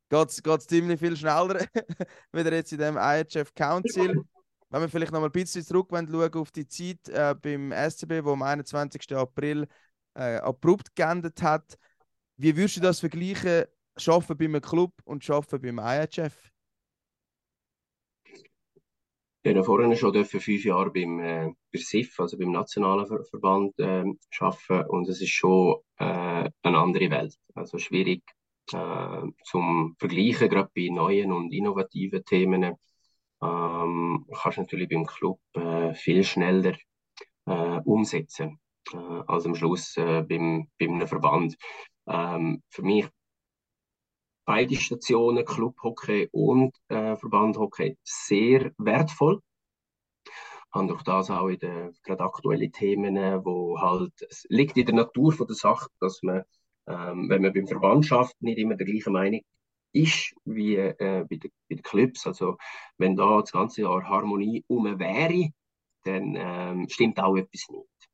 [0.09, 1.65] geht es ziemlich viel schneller,
[2.33, 4.25] wieder jetzt in dem IHF Council
[4.71, 8.23] wenn wir vielleicht noch mal ein bisschen zurück schauen auf die Zeit äh, beim SCB,
[8.23, 9.15] wo am 21.
[9.15, 9.67] April
[10.15, 11.77] äh, abrupt geendet hat,
[12.37, 13.65] wie würdest du das vergleichen,
[13.97, 16.51] Schaffen beim Club und Schaffen beim IHF?
[19.43, 24.05] Ich habe vorhin schon fünf Jahre beim, äh, SIF, also beim Nationalen Ver Verband, äh,
[24.39, 27.35] arbeiten und es ist schon äh, eine andere Welt.
[27.55, 28.23] Also schwierig
[28.71, 32.75] äh, zum Vergleichen, gerade bei neuen und innovativen Themen
[33.41, 36.75] ähm, kannst natürlich beim Club äh, viel schneller
[37.45, 38.59] äh, umsetzen
[38.93, 41.55] äh, als am Schluss äh, beim, beim Verband.
[42.07, 43.07] Ähm, für mich
[44.45, 49.41] beide Stationen, Club Hockey und äh, Verband Hockey, sehr wertvoll.
[50.73, 54.95] Haben durch das auch in den gerade aktuellen Themen, wo halt, es liegt in der
[54.95, 56.43] Natur von der Sache, dass man,
[56.87, 59.41] ähm, wenn man beim Verband schafft, nicht immer der gleichen Meinung
[59.93, 62.25] ist wie äh, bei, den, bei den Clubs.
[62.27, 62.57] Also
[62.97, 65.51] wenn da das ganze Jahr Harmonie um wäre,
[66.03, 68.09] dann ähm, stimmt auch etwas nicht.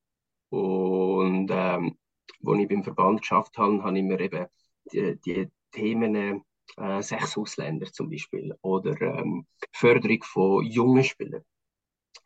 [0.49, 1.97] Und ähm,
[2.45, 4.47] als ich beim Verband geschafft habe, habe ich mir eben
[4.91, 6.43] die, die Themen
[6.77, 11.43] äh, sechs Ausländer zum Beispiel oder ähm, Förderung von jungen Spielern.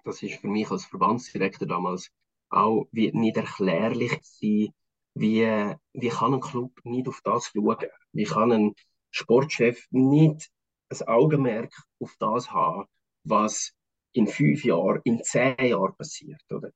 [0.04, 2.10] Das ist für mich als Verbandsdirektor damals
[2.50, 4.70] auch wie nicht erklärlich sein,
[5.14, 7.78] wie, wie kann ein Club nicht auf das schauen?
[8.14, 8.76] Wie kann ein
[9.12, 10.50] Sportchef nicht
[10.90, 12.86] ein Augenmerk auf das haben,
[13.24, 13.74] was
[14.14, 16.42] in fünf Jahren, in zehn Jahren passiert.
[16.52, 16.72] Oder?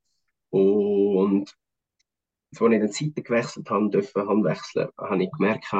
[0.49, 1.53] Und
[2.51, 5.73] als ich den Seiten gewechselt habe, dürfen haben wechseln, habe ich gemerkt,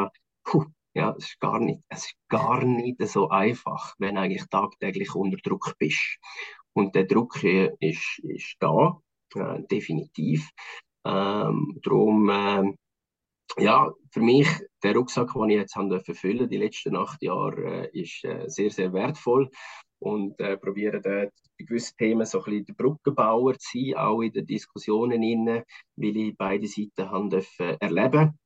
[0.43, 4.47] puh, ja, es ist gar nicht, es ist gar nicht so einfach, wenn du eigentlich
[4.47, 6.17] tagtäglich unter Druck bist.
[6.73, 8.99] Und der Druck ist, ist da,
[9.35, 10.49] äh, definitiv.
[11.05, 12.73] Ähm, darum, äh,
[13.57, 14.47] ja, für mich,
[14.83, 18.71] der Rucksack, den ich jetzt habe füllen die letzten acht Jahre, äh, ist äh, sehr,
[18.71, 19.49] sehr wertvoll
[19.99, 24.21] und äh, probiere dort bei gewissen Themen so ein bisschen der Brückenbauer zu sein, auch
[24.21, 25.63] in den Diskussionen innen,
[25.95, 28.37] weil ich beide Seiten haben dürfen erleben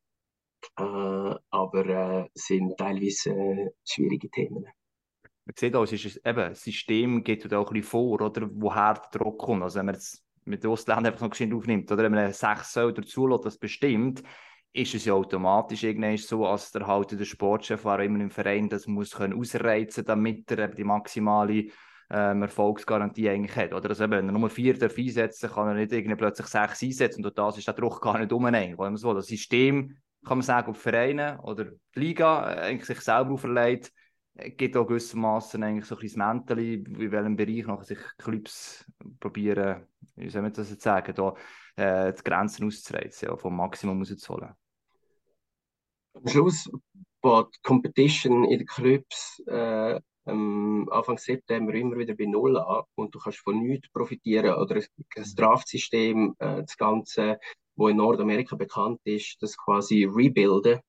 [0.77, 4.65] äh, aber äh, sind teilweise äh, schwierige Themen.
[5.45, 8.93] Man sieht auch, es ist eben, das System geht auch ein bisschen vor, oder, woher
[8.93, 9.63] der Druck kommt.
[9.63, 12.73] Also wenn man jetzt mit den Ausländern einfach noch geschwind aufnimmt, oder wenn man sechs
[12.73, 14.23] Säulen zulässt, das bestimmt,
[14.71, 18.69] ist es ja automatisch irgendwie so, als der halt der Sportchef war immer im Verein
[18.69, 21.65] das muss können ausreizen, damit er die maximale
[22.11, 23.73] ähm, Erfolgsgarantie eigentlich hat.
[23.73, 27.25] Oder also, wenn er nur vier darf einsetzen kann er nicht irgendwie plötzlich sechs einsetzen
[27.25, 28.45] und das ist der Druck gar nicht um.
[28.51, 29.95] Das System,
[30.25, 33.91] kann man sagen, ob Vereine oder die Liga äh, eigentlich sich selber auferlegt,
[34.57, 38.85] gibt auch gewissermaßen eigentlich so ein bisschen das Mäntel, in welchem Bereich noch sich Clubs
[39.19, 41.33] probieren, wie soll man das jetzt sagen, da,
[41.75, 44.53] äh, die Grenzen auszureizen, ja, vom Maximum rauszuholen.
[46.13, 46.69] Am Schluss
[47.21, 53.15] baut die Competition in den Clubs äh, Anfang September immer wieder bei Null an und
[53.15, 54.81] du kannst von nichts profitieren oder
[55.15, 57.39] das Draftsystem, äh, das Ganze,
[57.75, 60.81] wo in Nordamerika bekannt ist, das quasi rebuilden,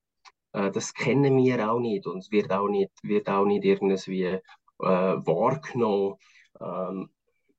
[0.53, 4.25] äh, das kennen wir auch nicht und es wird auch nicht, wird auch nicht irgendwie
[4.25, 4.41] äh,
[4.79, 6.17] wahrgenommen.
[6.61, 7.11] Ähm,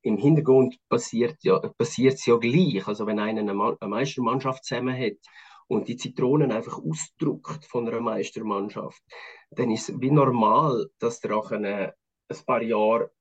[0.04, 2.88] im Hintergrund passiert ja, passiert es ja gleich.
[2.88, 5.18] Also wenn einer eine, eine Meistermannschaft zusammen hat
[5.68, 9.02] und die Zitronen einfach ausdruckt von einer Meistermannschaft,
[9.52, 11.94] dann ist es wie normal, dass du auch eine,
[12.28, 13.12] ein paar Jahre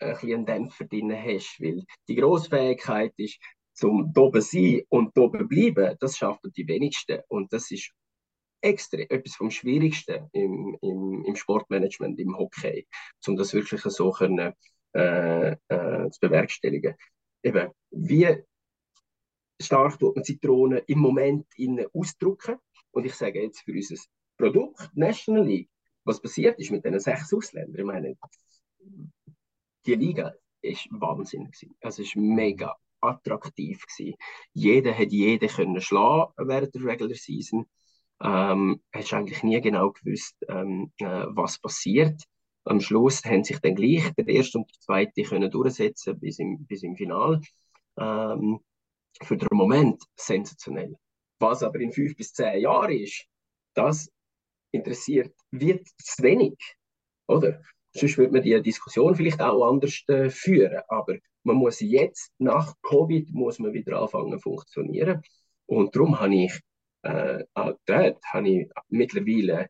[0.00, 1.60] ein einen Dämpfer drin hast.
[1.60, 3.38] Weil die Grossfähigkeit ist,
[3.72, 7.20] zum oben sein und oben bleiben, das schaffen die wenigsten.
[7.28, 7.92] Und das ist
[8.64, 12.86] extrem etwas vom Schwierigsten im, im, im Sportmanagement, im Hockey,
[13.26, 14.54] um das wirklich so können,
[14.94, 16.94] äh, äh, zu bewerkstelligen.
[17.42, 18.42] Eben, wie
[19.60, 22.56] stark tut man Zitronen im Moment in ausdrucken?
[22.92, 23.96] Und ich sage jetzt für unser
[24.36, 25.70] Produkt National League,
[26.04, 27.80] was passiert ist mit diesen sechs Ausländern?
[27.80, 28.16] Ich meine,
[29.86, 31.68] die Liga ist wahnsinnig.
[31.80, 33.84] Also es ist mega attraktiv.
[34.52, 37.66] Jeder hat jeden schlagen während der Regular Season.
[38.22, 42.22] Ähm, hast eigentlich nie genau gewusst, ähm, äh, was passiert.
[42.64, 46.64] Am Schluss haben sich dann gleich der erste und der zweite können durchsetzen bis im,
[46.66, 47.40] bis im Final.
[47.98, 48.60] Ähm,
[49.22, 50.96] für den Moment sensationell.
[51.38, 53.26] Was aber in fünf bis zehn Jahren ist,
[53.74, 54.08] das
[54.72, 56.56] interessiert wird zu wenig,
[57.26, 57.62] oder?
[57.92, 60.82] Sonst würde man die Diskussion vielleicht auch anders äh, führen.
[60.88, 65.22] Aber man muss jetzt, nach Covid, muss man wieder anfangen zu funktionieren.
[65.66, 66.60] Und darum habe ich,
[67.04, 69.68] äh, auch dort habe ich mittlerweile,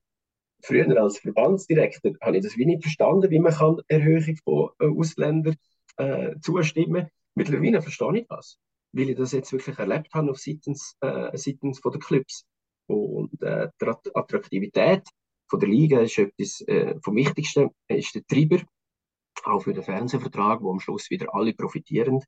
[0.63, 4.87] früher als Verbandsdirektor, habe ich das wie nicht verstanden, wie man kann Erhöhung von äh,
[4.87, 5.57] Ausländern
[5.97, 8.59] äh, zustimmen Mittlerweile verstehe ich das,
[8.93, 12.47] weil ich das jetzt wirklich erlebt habe auf seitens, äh, seitens der Clubs.
[12.87, 15.03] Und äh, die Attraktivität
[15.49, 18.63] von der Liga ist etwas äh, vom Wichtigsten, ist der Treiber,
[19.45, 22.23] auch für den Fernsehvertrag, wo am Schluss wieder alle profitieren.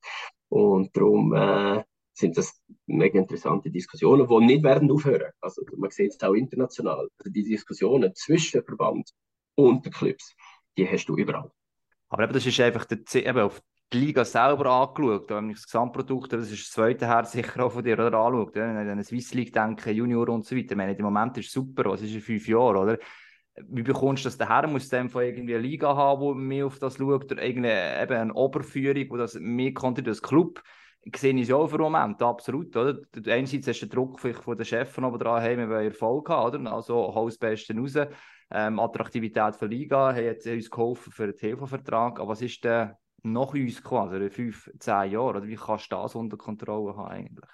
[0.48, 1.84] Und darum äh,
[2.16, 5.32] sind das mega interessante Diskussionen, die nicht werden aufhören.
[5.40, 7.08] Also man sieht es auch international.
[7.18, 9.10] Also die Diskussionen zwischen Verband
[9.54, 10.34] und den Clubs,
[10.78, 11.50] die hast du überall.
[12.08, 13.60] Aber eben, das ist einfach der, eben auf
[13.92, 17.72] die Liga selber angeschaut, wenn ich das Gesamtprodukt, das ist das zweite Herz sicher auch
[17.72, 20.72] von dir oder, anschaut, wenn ich an eine Swiss League denke, Junior und so weiter,
[20.72, 22.98] ich meine, im Moment ist super, was ist in fünf Jahren, oder?
[23.68, 24.66] Wie bekommst du das daher?
[24.66, 28.34] Muss du von irgendwie Liga haben, die mehr auf das schaut, oder irgendeine eben eine
[28.34, 30.62] Oberführung, wo das mehr kontrolliert als Club?
[31.14, 32.98] Sehe ich es ja auch für den Moment, absolut, oder?
[33.26, 36.60] Einerseits du den Druck vielleicht von den Chefs aber dran, hey, wir wollen Erfolg haben,
[36.60, 36.72] oder?
[36.72, 37.96] Also, hau das Beste raus.
[38.50, 43.52] Ähm, Attraktivität für Liga, jetzt uns geholfen für den TV-Vertrag, aber was ist der nach
[43.54, 45.36] uns quasi, in fünf, zehn Jahren?
[45.36, 47.50] Oder wie kannst du das unter Kontrolle haben eigentlich?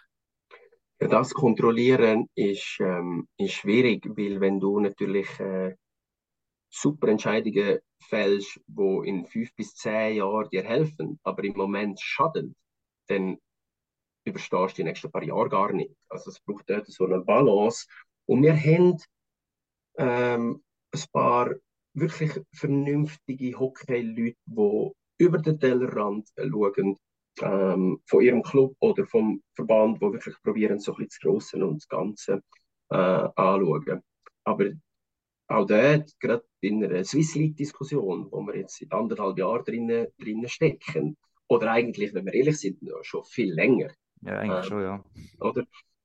[1.01, 5.75] Ja, das Kontrollieren ist, ähm, ist schwierig, weil wenn du natürlich äh,
[6.69, 12.55] super Entscheidungen fällst, die in fünf bis zehn Jahren dir helfen, aber im Moment schaden,
[13.09, 13.39] dann
[14.25, 15.95] überstehst du die nächsten paar Jahre gar nicht.
[16.09, 17.87] Also es braucht dort so eine Balance.
[18.27, 18.97] Und wir haben
[19.99, 21.55] ähm, ein paar
[21.95, 26.97] wirklich vernünftige Hockey-Leute, die über den Tellerrand schauen,
[27.41, 31.77] ähm, von ihrem Club oder vom Verband, wo wirklich probieren, so ein das Grosse und
[31.77, 32.43] das Ganze
[32.91, 34.03] äh, anzuschauen.
[34.45, 34.71] Aber
[35.49, 40.49] auch dort, gerade in einer Swiss League-Diskussion, wo wir jetzt seit anderthalb Jahren drinnen, drinnen
[40.49, 41.17] stecken,
[41.53, 43.91] oder eigentlich, wenn wir ehrlich sind, schon viel länger,
[44.23, 45.05] Ja, eigentlich ähm, schon, ja.
[45.41, 45.65] Oder?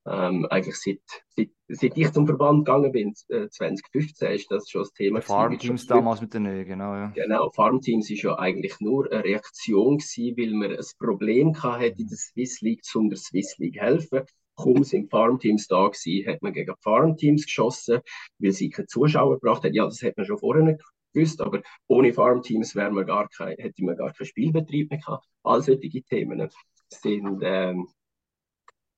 [0.09, 1.01] Ähm, eigentlich seit,
[1.35, 5.21] seit, seit ich zum Verband gegangen bin, äh, 2015, ist das schon das Thema.
[5.21, 6.93] Farmteams damals mit den Neuen, genau.
[6.93, 7.07] Ja.
[7.13, 12.07] Genau, Farmteams ist ja eigentlich nur eine Reaktion gewesen, weil man ein Problem hatte in
[12.07, 14.23] der Swiss League, um der Swiss League helfen.
[14.55, 17.99] Kaum sind Farmteams da gewesen, hat man gegen Farmteams geschossen,
[18.39, 19.73] weil sie keine Zuschauer gebracht haben.
[19.73, 20.77] Ja, das hat man schon vorher
[21.13, 25.25] gewusst, aber ohne Farmteams wäre man gar kein, hätte man gar keinen Spielbetrieb mehr gehabt.
[25.43, 26.49] All solche Themen
[26.89, 27.87] sind, ähm,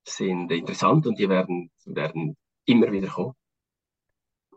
[0.06, 2.36] sind interessant und die werden, werden
[2.66, 3.34] immer wieder kommen.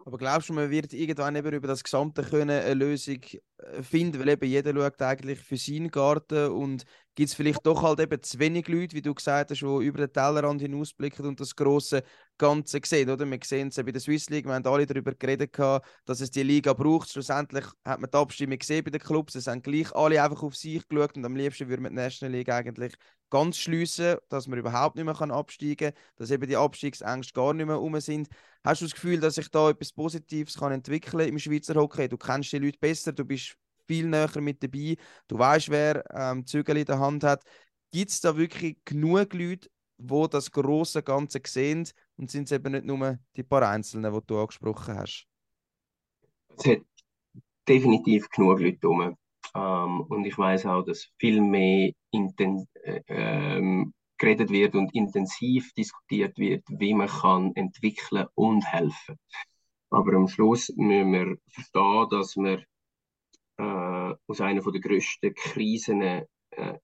[0.05, 3.20] Aber glaubst du, man wird irgendwann eben über das Gesamte können eine Lösung
[3.59, 4.18] äh, finden?
[4.18, 6.84] Weil eben jeder schaut eigentlich für seinen Garten und
[7.14, 9.98] gibt es vielleicht doch halt eben zu wenig Leute, wie du gesagt hast, die über
[9.98, 12.03] den Tellerrand hinausblicken und das große
[12.38, 13.30] Ganze sehen, oder?
[13.30, 16.42] Wir sehen es bei der Swiss League, wir haben alle darüber geredet, dass es die
[16.42, 17.10] Liga braucht.
[17.10, 20.56] Schlussendlich hat man die Abstimmung gesehen bei den Clubs, es haben gleich alle einfach auf
[20.56, 22.94] sich geschaut und am liebsten würde man die National League eigentlich
[23.30, 27.66] ganz schließen, dass man überhaupt nicht mehr absteigen kann, dass eben die Abstiegsängste gar nicht
[27.66, 28.28] mehr um sind.
[28.62, 32.08] Hast du das Gefühl, dass sich da etwas Positives kann entwickeln im Schweizer Hockey?
[32.08, 33.56] Du kennst die Leute besser, du bist
[33.86, 34.96] viel näher mit dabei.
[35.28, 37.42] Du weißt, wer ähm, Zügel in der Hand hat.
[37.90, 39.68] Gibt es da wirklich genug Leute,
[39.98, 44.20] die das große Ganze sehen und sind es eben nicht nur die paar Einzelnen, die
[44.26, 45.26] du angesprochen hast?
[46.56, 46.82] Es hat
[47.68, 49.16] definitiv genug Leute rum.
[49.54, 53.84] Ähm, und ich weiß auch, dass viel mehr inten äh,
[54.18, 59.18] geredet wird und intensiv diskutiert wird, wie man kann entwickeln und helfen.
[59.90, 62.64] Aber am Schluss müssen wir verstehen, dass wir
[63.58, 66.24] äh, aus einer der grössten Krisen äh,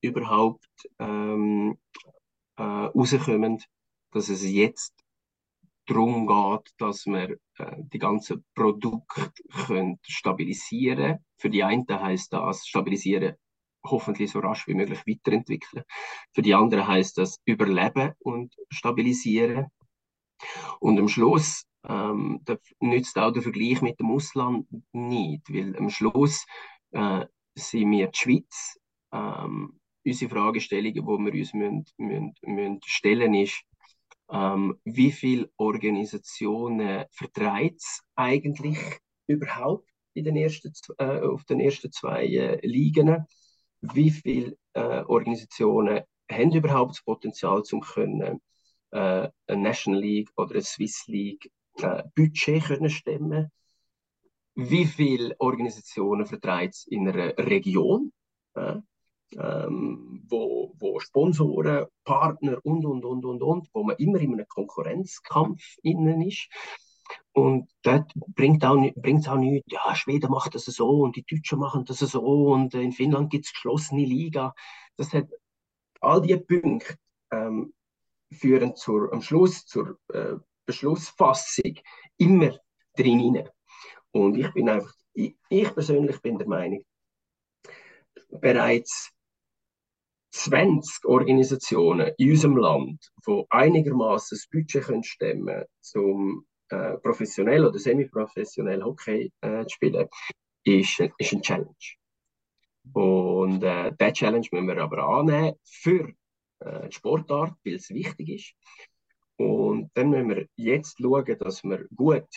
[0.01, 0.69] überhaupt
[0.99, 1.79] ähm,
[2.57, 3.63] äh, rauskommen,
[4.13, 4.95] dass es jetzt
[5.89, 9.31] darum geht, dass wir äh, die ganzen Produkte
[9.67, 13.37] können stabilisieren Für die einen heißt das stabilisieren,
[13.85, 15.85] hoffentlich so rasch wie möglich weiterentwickeln.
[16.35, 19.67] Für die anderen heißt das überleben und stabilisieren.
[20.81, 25.91] Und am Schluss ähm, da nützt auch der Vergleich mit dem Ausland nicht, weil am
[25.91, 26.45] Schluss
[26.91, 27.25] äh,
[27.55, 28.79] sind wir die Schweiz.
[29.13, 33.63] Ähm, unsere Fragestellung, die wir uns müssen, müssen, müssen stellen ist,
[34.31, 38.79] ähm, wie viele Organisationen vertreibt es eigentlich
[39.27, 43.27] überhaupt in den ersten, äh, auf den ersten zwei äh, Ligen?
[43.81, 46.01] Wie viele äh, Organisationen
[46.31, 47.83] haben überhaupt das Potenzial, um
[48.91, 53.51] äh, eine National League oder eine Swiss League äh, Budget können stemmen
[54.55, 58.13] Wie viele Organisationen vertreibt es in einer Region?
[59.37, 64.35] Äh, ähm, wo, wo Sponsoren, Partner und, und, und, und, und, wo man immer in
[64.35, 66.49] einem Konkurrenzkampf innen ist.
[67.33, 71.59] Und dort bringt es auch, auch nichts, ja, Schweden macht das so und die Deutschen
[71.59, 74.55] machen das so und in Finnland gibt es geschlossene Liga.
[74.97, 75.29] Das hat
[76.01, 76.97] all diese Punkte
[77.31, 77.73] ähm,
[78.31, 80.35] führen zur, am Schluss zur äh,
[80.67, 81.79] Beschlussfassung
[82.19, 82.59] immer
[82.95, 83.49] drin.
[84.11, 86.85] Und ich bin einfach, ich, ich persönlich bin der Meinung,
[88.31, 89.13] bereits
[90.39, 95.65] 20 Organisationen in unserem Land, die einigermaßen das Budget können stemmen
[95.97, 100.09] um äh, professionell oder semi-professionell Hockey äh, zu spielen,
[100.65, 101.75] ist, ist ein Challenge.
[102.93, 106.13] Und äh, diesen Challenge müssen wir aber annehmen für
[106.61, 108.55] äh, die Sportart, weil es wichtig ist.
[109.37, 112.29] Und dann müssen wir jetzt schauen, dass wir gut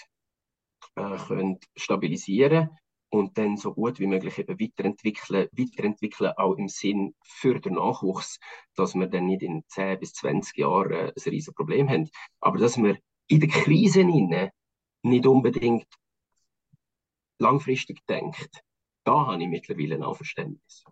[0.95, 2.69] äh, können stabilisieren
[3.11, 8.39] und dann so gut wie möglich eben weiterentwickeln, weiterentwickeln auch im Sinn für den Nachwuchs,
[8.75, 12.09] dass wir dann nicht in 10 bis 20 Jahren äh, ein riesiges Problem haben.
[12.39, 12.97] Aber dass wir
[13.27, 15.87] in der Krise nicht unbedingt
[17.37, 18.61] langfristig denkt,
[19.03, 20.85] da habe ich mittlerweile auch Verständnis.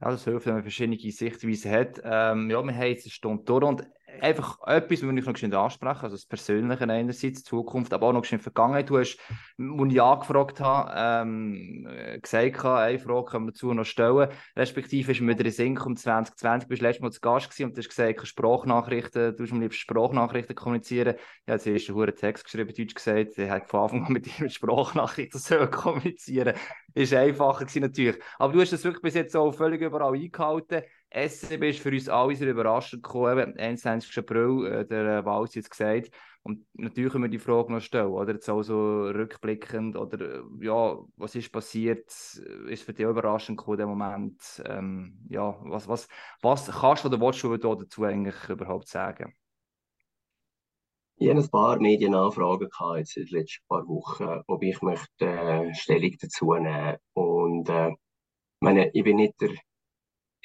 [0.00, 2.00] Ja, das hilft, wenn man verschiedene Sichtweisen hat.
[2.04, 3.86] Ähm, ja, wir haben jetzt eine Stunde durch und
[4.20, 8.24] einfach etwas, was ich noch schnell ansprechen also das Persönliche einerseits, Zukunft, aber auch noch
[8.24, 8.88] schnell Vergangenheit.
[8.88, 9.18] Du hast,
[9.58, 11.88] als ich angefragt habe, ähm,
[12.22, 16.68] gesagt, eine Frage können wir dazu noch stellen, respektive ist mir der Sinn um 2020,
[16.68, 19.60] bist du letztes Mal zu Gast gewesen und du hast gesagt, Sprachnachrichten, du hast am
[19.60, 21.16] liebsten Sprachnachrichten kommunizieren.
[21.46, 24.26] Ja, jetzt hast du einen Text geschrieben, Deutsch gesagt, er hat von Anfang an mit
[24.26, 26.54] dir mit Sprachnachrichten so kommunizieren.
[26.94, 28.16] Ist einfacher gewesen natürlich.
[28.38, 30.82] Aber du hast das wirklich bis jetzt auch völlig überall eingehalten.
[31.10, 33.56] SCB ist für uns alle sehr überraschend gekommen.
[33.56, 34.18] 21.
[34.18, 36.10] April, äh, der Wals jetzt gesagt.
[36.42, 38.34] Und natürlich können wir die Frage noch stellen, oder?
[38.34, 42.08] Jetzt auch so rückblickend, oder äh, ja, was ist passiert?
[42.08, 44.62] Ist für dich überraschend gekommen, der Moment?
[44.64, 46.08] Ähm, ja, was, was,
[46.42, 49.34] was kannst du oder willst du dazu eigentlich überhaupt sagen?
[51.18, 55.74] Ich habe ein paar Medienanfragen jetzt in den letzten paar Wochen, ob ich möchte äh,
[55.74, 56.96] Stellung dazu nehmen.
[57.14, 57.90] Und äh,
[58.60, 59.50] meine, ich bin nicht der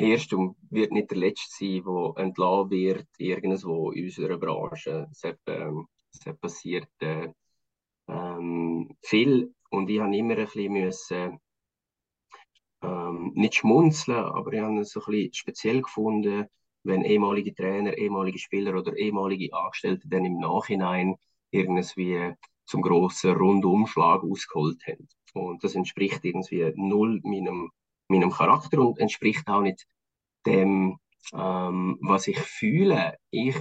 [0.01, 5.07] Erste und wird nicht der Letzte sein, der entlassen wird, irgendwo in unserer Branche.
[5.11, 7.29] Es, hat, ähm, es passiert äh,
[8.07, 11.39] ähm, viel und ich habe immer ein bisschen müssen,
[12.81, 16.47] ähm, nicht schmunzeln, aber ich habe es ein bisschen speziell gefunden,
[16.83, 21.15] wenn ehemalige Trainer, ehemalige Spieler oder ehemalige Angestellte dann im Nachhinein
[21.51, 22.33] irgendwie
[22.65, 25.07] zum grossen Rundumschlag ausgeholt haben.
[25.33, 27.71] Und das entspricht irgendwie null meinem,
[28.11, 29.85] meinem Charakter und entspricht auch nicht
[30.45, 30.97] dem,
[31.33, 33.17] ähm, was ich fühle.
[33.29, 33.55] Ich,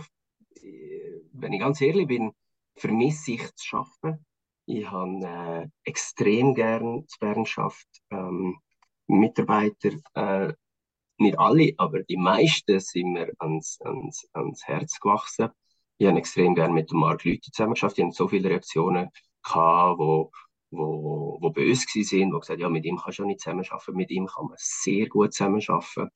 [1.33, 2.33] wenn ich ganz ehrlich bin,
[2.77, 4.25] vermisse ich zu arbeiten.
[4.67, 7.89] Ich habe äh, extrem gern zu Bern geschafft.
[8.11, 8.59] Ähm,
[9.07, 10.53] Mitarbeiter, äh,
[11.19, 15.51] nicht alle, aber die meisten sind mir ans, ans, ans Herz gewachsen.
[15.99, 17.99] Ich habe extrem gern mit dem Marc Lüthi zusammengeschafft.
[17.99, 19.11] Ich hatte so viele Reaktionen
[19.43, 20.31] gehabt, wo,
[20.71, 23.97] wo, wo böse waren, die gesagt haben, ja, mit ihm kannst du ja nicht zusammenarbeiten,
[23.97, 26.11] mit ihm kann man sehr gut zusammenarbeiten.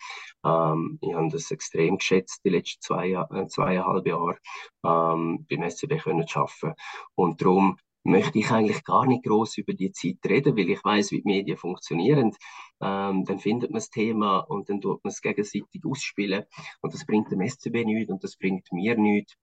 [0.44, 4.38] Ähm, ich habe das extrem geschätzt, die letzten zwei, äh, zweieinhalb Jahre
[4.84, 6.74] ähm, beim SCB können zu arbeiten.
[7.14, 11.10] Und darum möchte ich eigentlich gar nicht groß über die Zeit reden, weil ich weiß,
[11.10, 12.32] wie die Medien funktionieren.
[12.80, 16.44] Ähm, dann findet man das Thema und dann tut man es gegenseitig ausspielen
[16.82, 19.34] und das bringt dem SCB nichts und das bringt mir nichts.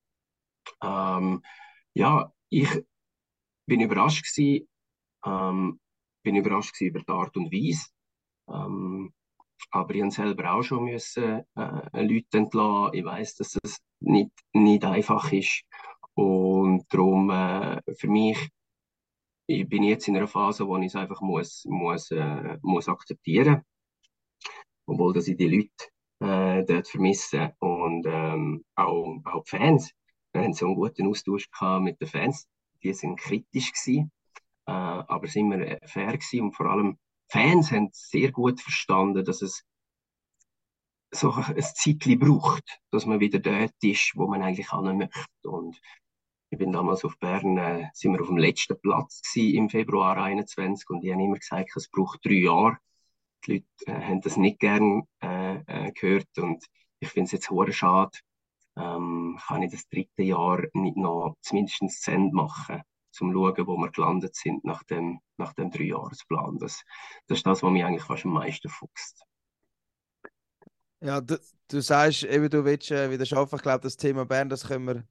[0.83, 1.41] Ähm,
[1.93, 2.69] ja, ich
[3.65, 4.67] bin überrascht gewesen,
[5.25, 5.79] ähm,
[6.23, 7.87] bin überrascht über die Art und Weise.
[8.49, 9.13] Ähm,
[9.71, 12.93] aber ich selber auch schon müssen, äh, Leute entlassen.
[12.93, 15.63] Ich weiß, dass es nicht, nicht einfach ist.
[16.13, 18.49] Und darum, äh, für mich,
[19.47, 23.63] ich bin jetzt in einer Phase, wo ich es einfach muss, muss, äh, muss akzeptieren
[24.91, 29.91] obwohl dass ich die Leute äh, dort vermisse und ähm, auch, auch die Fans.
[30.33, 32.47] Wir haben so einen guten Austausch gehabt mit den Fans.
[32.83, 34.11] Die sind kritisch gewesen,
[34.67, 36.97] äh, aber sind wir fair gewesen und vor allem
[37.29, 39.63] Fans haben sehr gut verstanden, dass es
[41.11, 45.49] so ein Zeitchen braucht, dass man wieder dort ist, wo man eigentlich hin möchte.
[45.49, 45.79] Und
[46.49, 50.17] ich bin damals auf Bern, äh, sind wir auf dem letzten Platz gewesen, im Februar
[50.17, 52.77] 21 und ich habe immer gesagt, es braucht drei Jahre.
[53.45, 56.65] Die Leute äh, haben das nicht gern äh, äh gehört und
[56.99, 58.17] ich finde es jetzt hure schade,
[58.77, 63.77] ähm, kann ich das dritte Jahr nicht noch zumindest zu Ende machen, zum schauen, wo
[63.77, 66.57] wir gelandet sind nach dem, nach dem Dreijahresplan.
[66.59, 66.83] Das,
[67.27, 69.23] das ist das, was mich eigentlich fast am meisten fuchst.
[71.01, 71.37] Ja, du,
[71.67, 73.55] du sagst eben, du willst äh, wieder schaffen.
[73.55, 75.03] Ich glaube, das Thema Bern, das können wir,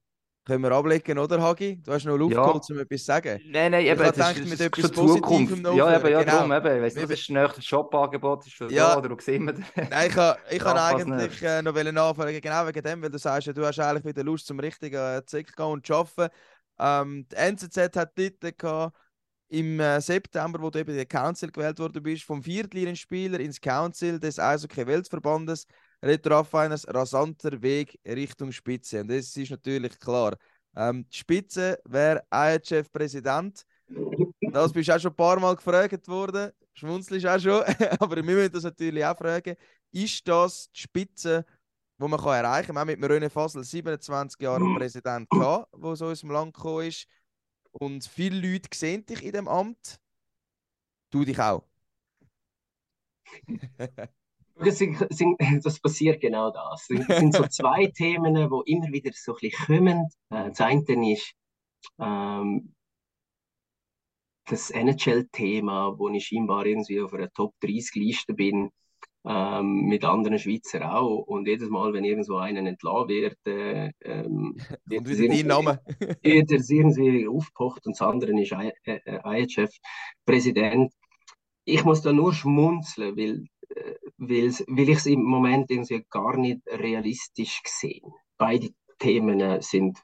[0.45, 1.81] können wir ablegen, oder Hagi?
[1.83, 2.45] Du hast noch Luft ja.
[2.45, 3.41] geholt, um etwas zu sagen.
[3.45, 6.31] Nein, nein, eben, ich das, ist, mit etwas Positivem noch Ja, eben, ja, genau.
[6.31, 6.75] darum, eben.
[6.77, 8.93] Ich weiss nicht, das nächste Jobangebot ist für ja.
[8.93, 9.53] da, oder wo sehen wir
[9.89, 13.47] Nein, ich kann, ich kann eigentlich äh, noch nachfragen, genau wegen dem, weil du sagst,
[13.47, 16.33] du hast eigentlich wieder Lust zum richtigen äh, Zick gehen und zu arbeiten.
[16.81, 18.97] Ähm, die NZZ hat dort gehabt,
[19.49, 24.17] im äh, September, wo du eben den Council gewählt worden bist, vom Viertlinienspieler ins Council
[24.17, 25.67] des Eishockey-Weltverbandes,
[26.01, 26.19] ein
[26.87, 29.01] rasanter Weg Richtung Spitze.
[29.01, 30.37] Und das ist natürlich klar.
[30.75, 33.65] Ähm, die Spitze wäre IHF-Präsident.
[34.39, 36.51] Das bist auch schon ein paar Mal gefragt worden.
[36.73, 37.61] Schmunzelst auch schon.
[37.99, 39.55] Aber wir müssen das natürlich auch fragen.
[39.91, 41.45] Ist das die Spitze,
[42.01, 42.87] die man kann erreichen kann?
[42.87, 46.53] Wir haben mit René Fasel 27 Jahre einen Präsident gehabt, der so aus dem Land
[46.53, 47.07] gekommen ist.
[47.71, 49.99] Und viele Leute sehen dich in dem Amt.
[51.11, 51.63] Du dich auch.
[54.55, 56.89] das, sind, sind, das passiert genau das.
[56.89, 60.09] Es sind so zwei Themen, die immer wieder so ein bisschen kommen.
[60.29, 61.33] Äh, das eine ist
[61.99, 62.73] ähm,
[64.45, 68.71] das NHL-Thema, wo ich scheinbar irgendwie auf einer Top-30-Liste bin,
[69.25, 71.27] ähm, mit anderen Schweizer auch.
[71.27, 74.55] Und jedes Mal, wenn irgendwo einen entlassen wird, äh, ähm,
[74.85, 75.41] wird, es irgendwie,
[77.07, 80.91] irgendwie aufgepocht und das andere ist IHF-Präsident.
[81.65, 86.35] Ich muss da nur schmunzeln, weil, äh, weil, weil ich es im Moment irgendwie gar
[86.37, 88.01] nicht realistisch sehe.
[88.37, 89.99] Beide Themen sind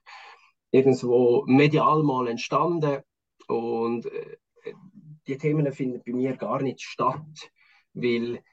[0.71, 3.01] irgendwo medial mal entstanden
[3.47, 4.37] und äh,
[5.27, 7.51] die Themen finden bei mir gar nicht statt,
[7.93, 8.43] weil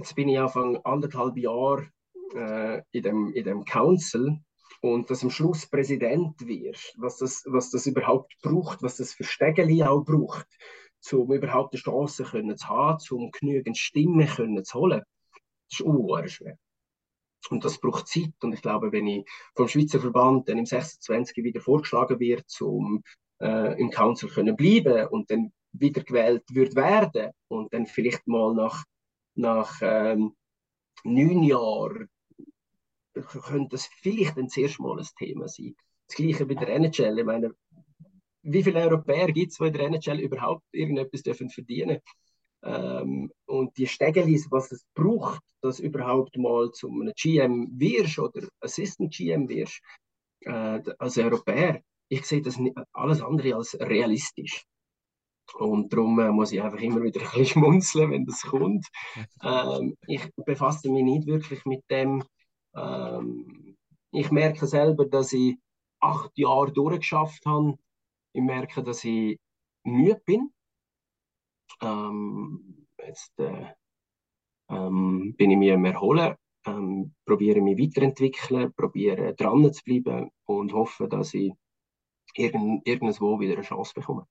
[0.00, 1.90] Jetzt bin ich Anfang anderthalb Jahre
[2.34, 4.40] äh, in, dem, in dem Council
[4.80, 9.24] und dass am Schluss Präsident wirst, was das, was das überhaupt braucht, was das für
[9.24, 10.46] Stegeli auch braucht,
[11.12, 15.02] um überhaupt eine Chance können zu haben, um genügend Stimmen können zu holen,
[15.68, 16.56] das ist unwahr schwer.
[17.50, 18.32] Und das braucht Zeit.
[18.42, 23.02] Und ich glaube, wenn ich vom Schweizer Verband dann im 26 wieder vorgeschlagen wird, um
[23.42, 28.54] äh, im Council können bleiben und dann wieder gewählt wird werden und dann vielleicht mal
[28.54, 28.82] nach
[29.40, 30.34] nach ähm,
[31.04, 32.08] neun Jahren
[33.14, 35.74] könnte das vielleicht ein mal ein Thema sein.
[36.06, 37.18] Das gleiche bei der NHL.
[37.18, 37.54] Ich meine,
[38.42, 42.00] wie viele Europäer gibt es, die in der NHL überhaupt irgendetwas dürfen verdienen
[42.62, 48.46] Ähm, und die Stegelis, was es braucht, dass überhaupt mal zu einem GM wirst oder
[48.60, 49.80] Assistant GM wirst,
[50.40, 52.58] äh, als Europäer, ich sehe das
[52.92, 54.66] alles andere als realistisch.
[55.54, 58.86] Und darum äh, muss ich einfach immer wieder ein bisschen schmunzeln, wenn das kommt.
[59.42, 62.22] Ähm, ich befasse mich nicht wirklich mit dem.
[62.74, 63.76] Ähm,
[64.12, 65.56] ich merke selber, dass ich
[66.00, 67.78] acht Jahre durchgeschafft habe.
[68.32, 69.38] Ich merke, dass ich
[69.84, 70.52] müde bin.
[71.80, 73.74] Ähm, jetzt äh,
[74.68, 76.36] ähm, bin ich mir am Erholen,
[76.66, 81.52] ähm, probiere mich weiterentwickeln, probiere dran zu bleiben und hoffe, dass ich
[82.34, 84.26] irgend, irgendwo wieder eine Chance bekomme.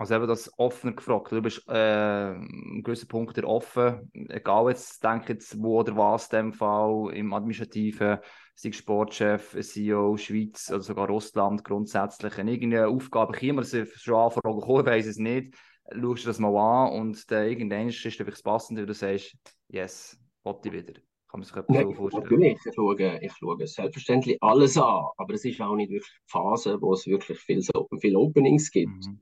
[0.00, 1.30] Also eben das offener gefragt.
[1.30, 6.38] Du bist äh, ein gewisser Punkt offen, egal jetzt, denke jetzt, wo oder was in
[6.38, 8.16] dem Fall, im Administrativen,
[8.54, 14.60] sei Sportchef, CEO, Schweiz oder sogar Russland grundsätzlich, wenn irgendeine Aufgabe käme, ich schon Anfragen
[14.62, 15.54] kommen, weiß es nicht,
[15.92, 19.36] schaust du das mal an und dann irgendwann ist es einfach passend, wenn du sagst,
[19.68, 20.94] yes, wollte ich wieder.
[21.28, 22.24] Kann man sich etwas so vorstellen?
[22.24, 26.30] Natürlich, ich schaue, ich schaue selbstverständlich alles an, aber es ist auch nicht wirklich die
[26.32, 27.62] Phase, wo es wirklich viel,
[28.00, 29.06] viel Openings gibt.
[29.06, 29.20] Mhm.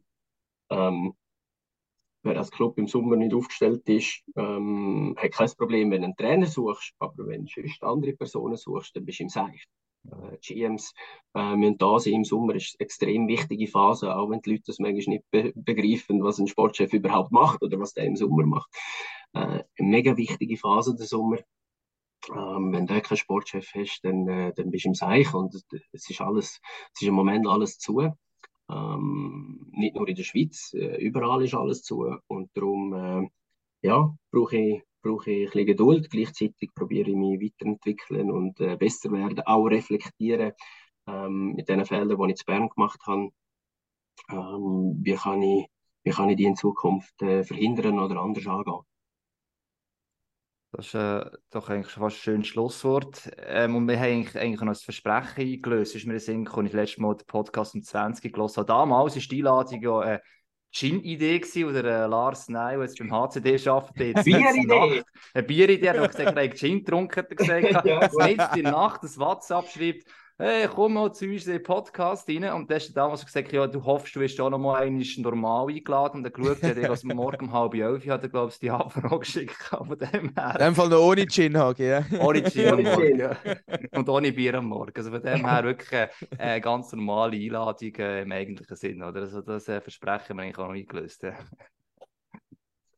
[0.70, 1.14] Ähm,
[2.22, 6.16] wer als Club im Sommer nicht aufgestellt ist, ähm, hat kein Problem, wenn du einen
[6.16, 9.66] Trainer suchst, aber wenn du sonst andere Personen suchst, dann bist du im Seich.
[10.06, 10.92] Äh, GMs
[11.34, 14.64] äh, müssen da sein im Sommer, ist eine extrem wichtige Phase, auch wenn die Leute
[14.66, 18.46] das manchmal nicht be begreifen, was ein Sportchef überhaupt macht oder was der im Sommer
[18.46, 18.70] macht.
[19.32, 21.38] Äh, eine mega wichtige Phase der Sommer.
[22.30, 25.54] Ähm, wenn du keinen Sportchef hast, dann, äh, dann bist du im Seich und
[25.92, 26.60] es ist alles,
[26.94, 28.12] es ist im Moment alles zu.
[28.70, 32.06] Ähm, nicht nur in der Schweiz, äh, überall ist alles zu.
[32.26, 33.28] Und darum äh,
[33.82, 36.10] ja, brauche ich, brauche ich ein bisschen Geduld.
[36.10, 40.52] Gleichzeitig probiere ich mich weiterentwickeln und äh, besser werden, auch reflektieren
[41.06, 43.30] ähm, mit den Fehlern, die ich in Bern gemacht habe.
[44.30, 45.66] Ähm, wie, kann ich,
[46.04, 48.82] wie kann ich die in Zukunft äh, verhindern oder anders angehen?
[50.72, 53.30] Das ist äh, doch eigentlich fast ein schönes Schlusswort.
[53.38, 55.94] Ähm, und wir haben eigentlich, eigentlich noch ein Versprechen eingelöst.
[55.94, 58.66] Ist mir in Sinn gekommen, ich letztes Mal den Podcast um 20 gelesen habe.
[58.66, 60.22] Damals war die Einladung ja eine
[60.70, 64.24] Gin-Idee oder äh, Lars Ney, der jetzt beim HCD arbeitet.
[64.24, 65.02] Bieridee!
[65.32, 67.86] Eine Bieridee, er hat gesagt, er hat Gin getrunken, hat er gesagt.
[67.86, 70.04] ja, jetzt in der Nacht das WhatsApp schreibt,
[70.40, 72.44] hey, komm mal zu uns in den Podcast rein.
[72.52, 75.04] Und dann hast du damals gesagt, ja, du hoffst, du wirst auch noch mal einmal
[75.18, 76.18] normal eingeladen.
[76.18, 78.70] Und dann geschaut, hat er, also morgen um halb elf hat er, glaube ich, die
[78.70, 79.56] Anfrage geschickt.
[79.68, 80.52] Von dem her.
[80.52, 82.04] In dem Fall noch ohne Gin ja.
[82.20, 83.36] Ohne Gin am Morgen, ja.
[83.92, 84.92] Und ohne Bier am Morgen.
[84.94, 86.08] Also von dem her wirklich
[86.38, 89.20] eine ganz normale Einladung äh, im eigentlichen Sinn, oder?
[89.20, 91.22] Also das äh, Versprechen wir eigentlich auch noch eingelöst.
[91.22, 91.34] Ja,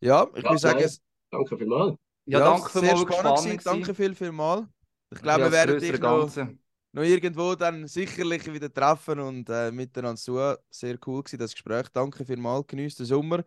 [0.01, 0.81] ja ich würde sagen...
[0.81, 1.01] Es...
[1.31, 1.97] Danke vielmals.
[2.27, 2.99] Ja, ja danke vielmals.
[2.99, 4.69] Sehr spannend, danke viel, viel mal.
[5.11, 6.21] Ich glaube, wir werden dich noch...
[6.21, 6.59] Ganze
[6.93, 10.39] noch irgendwo dann sicherlich wieder treffen und äh, miteinander zu.
[10.71, 11.89] Sehr cool gewesen, das Gespräch.
[11.93, 13.45] Danke vielmals, genießt den Sommer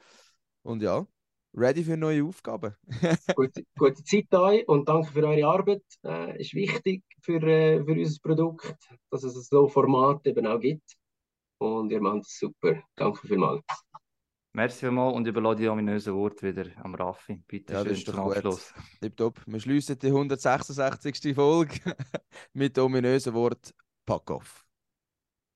[0.63, 1.05] und ja,
[1.53, 2.75] ready für neue Aufgaben.
[3.35, 5.83] gute, gute Zeit euch und danke für eure Arbeit.
[6.03, 8.75] Äh, ist wichtig für, äh, für unser Produkt,
[9.09, 10.95] dass es so Format eben auch gibt.
[11.59, 12.83] Und ihr macht es super.
[12.95, 13.63] Danke vielmals.
[14.55, 17.41] Merci vielmals und überlasse die ominösen Wort wieder am Raffi.
[17.47, 18.71] Bitte ja, schön zum Abschluss.
[19.01, 19.41] Tipptopp.
[19.47, 21.33] Wir schließen die 166.
[21.33, 21.79] Folge
[22.53, 23.73] mit dem ominösen Wort
[24.05, 24.63] Pack off.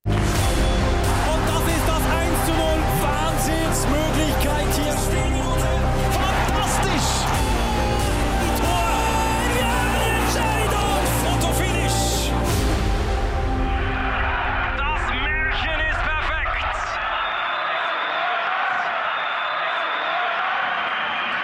[0.04, 2.60] Und das ist das 1 zu 0.
[3.04, 4.87] Wahnsinnsmöglichkeit hier.